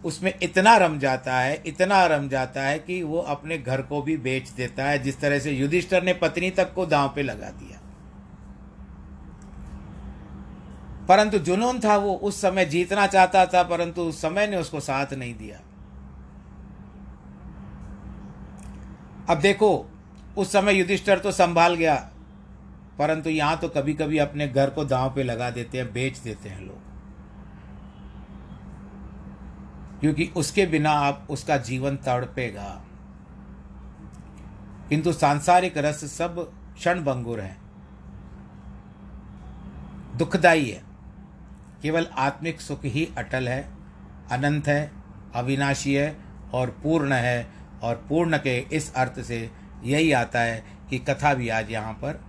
उसमें 0.06 0.40
इतना 0.44 0.78
रम 0.78 1.00
जाता 1.00 1.40
है, 1.40 1.64
इतना 1.66 2.06
रम 2.06 2.30
जाता 2.30 2.64
है 2.64 2.80
कि 2.80 3.04
वो 3.04 3.18
अपने 3.18 3.58
घर 3.58 3.82
को 3.82 4.02
भी 4.02 4.18
बेच 4.18 4.50
देता 4.50 4.84
है। 4.84 5.00
जिस 5.00 5.20
तरह 5.20 5.40
से 5.40 5.52
युधिष्ठर 5.52 6.04
ने 6.04 6.14
पत्नी 6.14 6.52
तक 6.52 6.74
को 6.74 6.86
दांव 6.86 7.14
पे 7.16 7.24
लगा 7.24 7.50
दिया। 7.50 7.79
परंतु 11.10 11.40
जुनून 11.40 11.80
था 11.80 11.98
वो, 11.98 12.14
उस 12.14 12.42
समय 12.42 12.66
जीतना 12.66 13.08
चाहता 13.08 13.46
था, 13.46 13.64
परंतु 13.64 14.02
उस 14.02 14.22
समय 14.22 14.48
ने 14.48 14.58
उसको 14.58 14.80
साथ 14.80 15.14
नहीं 15.14 15.36
दिया। 15.36 15.60
अब 19.30 19.40
देखो, 19.40 19.90
उस 20.38 20.52
समय 20.52 20.74
युधिष्ठर 20.74 21.20
तो 21.20 21.32
संभाल 21.32 21.76
गया, 21.76 22.10
परंतु 23.00 23.30
यहाँ 23.30 23.58
तो 23.58 23.70
कभी 23.70 23.94
कभी 23.94 24.18
अपने 24.18 24.48
घर 24.48 24.70
को 24.70 24.86
दांव 24.86 25.14
पे 25.14 25.24
लगा 25.24 25.50
देते 25.50 25.78
हैं, 25.78 25.94
बेच 25.94 26.18
देते 26.18 26.50
हैं 26.50 26.62
लोग। 26.62 26.78
क्योंकि 30.00 30.32
उसके 30.36 30.66
बिना 30.66 30.92
आप, 30.92 31.28
उसका 31.30 31.58
जीवन 31.58 31.98
तड़पेगा। 31.98 32.82
किंतु 34.90 35.14
सांसारिक 35.14 35.78
रस 35.78 36.18
सब 36.18 36.52
क्षण 36.76 37.04
भंगुर 37.04 37.40
है। 37.40 37.58
दुखदाई 40.18 40.70
है। 40.70 40.89
केवल 41.82 42.08
आत्मिक 42.18 42.62
सुख 42.62 42.86
ही 42.86 43.08
अटल 43.18 43.48
है, 43.48 43.62
अनंत 44.32 44.68
है, 44.68 44.92
अविनाशी 45.36 45.94
है 45.94 46.16
और 46.54 46.70
पूर्ण 46.84 47.14
है 47.14 47.48
और 47.84 48.06
पूर्ण 48.10 48.38
के 48.38 48.58
इस 48.60 48.94
अर्थ 48.94 49.22
से 49.22 49.50
यही 49.84 50.12
आता 50.12 50.40
है 50.40 50.64
कि 50.90 51.00
कथा 51.00 51.34
भी 51.34 51.50
आज 51.50 51.72
यहाँ 51.72 51.94
पर 51.94 52.22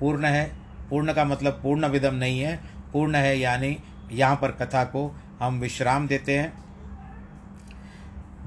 पूर्ण 0.00 0.24
है। 0.24 0.44
पूर्ण 0.90 1.12
का 1.12 1.24
मतलब 1.24 1.60
पूर्ण 1.62 1.86
विदम 1.86 2.14
नहीं 2.14 2.40
है। 2.40 2.56
पूर्ण 2.92 3.14
है 3.14 3.38
यानी 3.38 3.76
यहाँ 4.12 4.36
पर 4.36 4.50
कथा 4.50 4.84
को 4.84 5.20
हम 5.40 5.58
विश्राम 5.60 6.06
देते 6.06 6.38
हैं। 6.38 6.52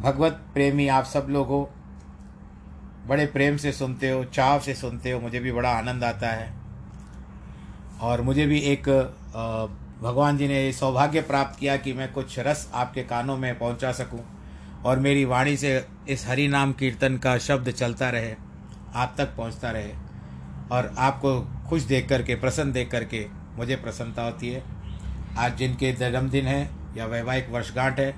भगवत 0.02 0.42
प्रेमी 0.54 0.88
आप 0.88 1.04
सब 1.04 1.28
लोगों, 1.30 1.66
बड़े 3.08 3.26
प्रेम 3.26 3.58
से 3.58 3.72
सुनते 3.72 4.10
हो, 4.10 4.24
चाव 4.24 4.60
से 4.60 4.74
सुनते 4.74 5.12
हो, 5.12 5.20
मुझे 5.20 5.40
भी 5.40 5.52
बड़ा 5.52 5.70
आनंद 5.70 6.04
आता 6.04 6.28
है। 6.28 6.54
और 8.02 8.22
मुझे 8.22 8.46
भी 8.46 8.60
एक 8.60 8.90
भगवान 10.02 10.38
जी 10.38 10.48
ने 10.48 10.64
ये 10.64 10.72
सौभाग्य 10.74 11.22
प्राप्त 11.22 11.60
किया 11.60 11.76
कि 11.78 11.92
मैं 11.94 12.12
कुछ 12.14 12.38
रस 12.40 12.70
आपके 12.74 13.02
कानों 13.04 13.36
में 13.38 13.58
पहुँचा 13.60 13.92
सकूँ 13.92 14.20
और 14.86 15.00
मेरी 15.00 15.26
वाणी 15.26 15.56
से 15.58 15.74
इस 16.10 16.26
हरि 16.28 16.48
नाम 16.48 16.72
कीर्तन 16.74 17.18
का 17.18 17.38
शब्द 17.38 17.70
चलता 17.72 18.10
रहे, 18.10 18.34
आप 18.94 19.14
तक 19.18 19.36
पहुँचता 19.38 19.72
रहे 19.72 19.92
और 20.72 20.94
आपको 20.98 21.40
खुश 21.70 21.84
देख 21.84 22.08
करके, 22.10 22.36
प्रसन्न 22.36 22.72
देख 22.72 22.90
करके 22.92 23.26
मुझे 23.58 23.76
प्रसन्नता 23.76 24.24
होती 24.24 24.50
है। 24.50 24.64
आज 25.38 25.56
जिनके 25.58 25.92
जन्मदिन 25.94 26.46
है 26.46 26.70
या 26.98 27.06
वैवाहिक 27.06 27.50
वर्षगांठ 27.50 28.00
है, 28.00 28.14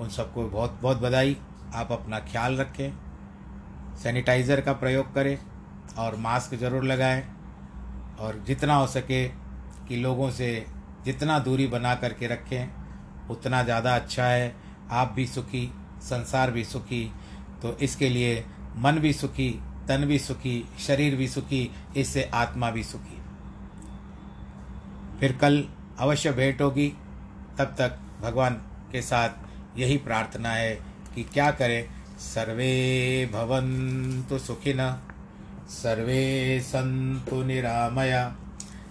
उन 0.00 0.08
सबको 0.08 0.48
बहुत 0.48 0.78
बहुत 0.82 1.00
बधाई। 1.02 1.36
आप 1.74 1.92
अपना 1.92 2.18
ख्याल 2.22 2.56
रखें, 2.56 2.92
सैनिटाइज़र 4.02 4.60
का 4.60 4.72
प्रयोग 4.74 5.14
करें 5.14 5.38
और 5.98 6.16
मास्क 6.16 6.54
ज़रूर 6.56 6.84
लगाएँ 6.84 7.22
और 8.20 8.42
जितना 8.46 8.74
हो 8.74 8.86
सके 8.88 9.26
कि 9.88 9.96
लोगों 9.96 10.30
से 10.32 10.50
जितना 11.04 11.38
दूरी 11.38 11.66
बना 11.66 11.94
करके 11.94 12.26
रखें, 12.26 12.70
उतना 13.30 13.62
ज़्यादा 13.62 13.94
अच्छा 13.96 14.24
है। 14.24 14.54
आप 14.90 15.12
भी 15.12 15.26
सुखी, 15.26 15.70
संसार 16.02 16.50
भी 16.50 16.64
सुखी 16.64 17.04
तो 17.62 17.76
इसके 17.78 18.08
लिए 18.08 18.44
मन 18.76 18.98
भी 18.98 19.12
सुखी, 19.12 19.50
तन 19.88 20.04
भी 20.04 20.18
सुखी, 20.18 20.64
शरीर 20.78 21.16
भी 21.16 21.28
सुखी, 21.28 21.70
इससे 21.96 22.22
आत्मा 22.34 22.70
भी 22.70 22.82
सुखी। 22.84 23.18
फिर 25.20 25.36
कल 25.36 25.64
अवश्य 25.98 26.32
भेंट 26.32 26.62
होगी। 26.62 26.88
तब 27.58 27.74
तक 27.78 27.98
भगवान 28.22 28.54
के 28.92 29.02
साथ 29.02 29.78
यही 29.78 29.96
प्रार्थना 29.98 30.48
है 30.48 30.74
कि 31.14 31.22
क्या 31.24 31.50
करें? 31.50 31.88
सर्वे 32.18 33.26
भवन्तु 33.32 34.38
सुखिन, 34.38 34.80
सर्वे 35.70 36.60
सन्तु 36.60 37.42
निरामया। 37.42 38.24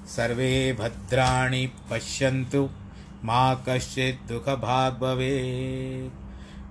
सर्वे 0.10 0.74
भद्राणि 0.80 1.66
पश्यन्तु। 1.92 2.70
माँ 3.26 3.64
कश्चित् 3.70 4.28
दुख 4.28 4.46
भवेत् 4.50 5.00
भवे 5.02 5.36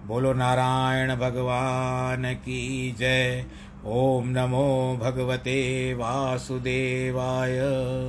बोलो 0.06 0.32
नारायण 0.32 1.14
भगवान 1.16 2.34
की 2.34 2.60
जय। 2.98 3.44
ॐ 3.86 4.24
नमो 4.26 4.98
भगवते 5.02 5.58
वासुदेवाय। 5.94 7.58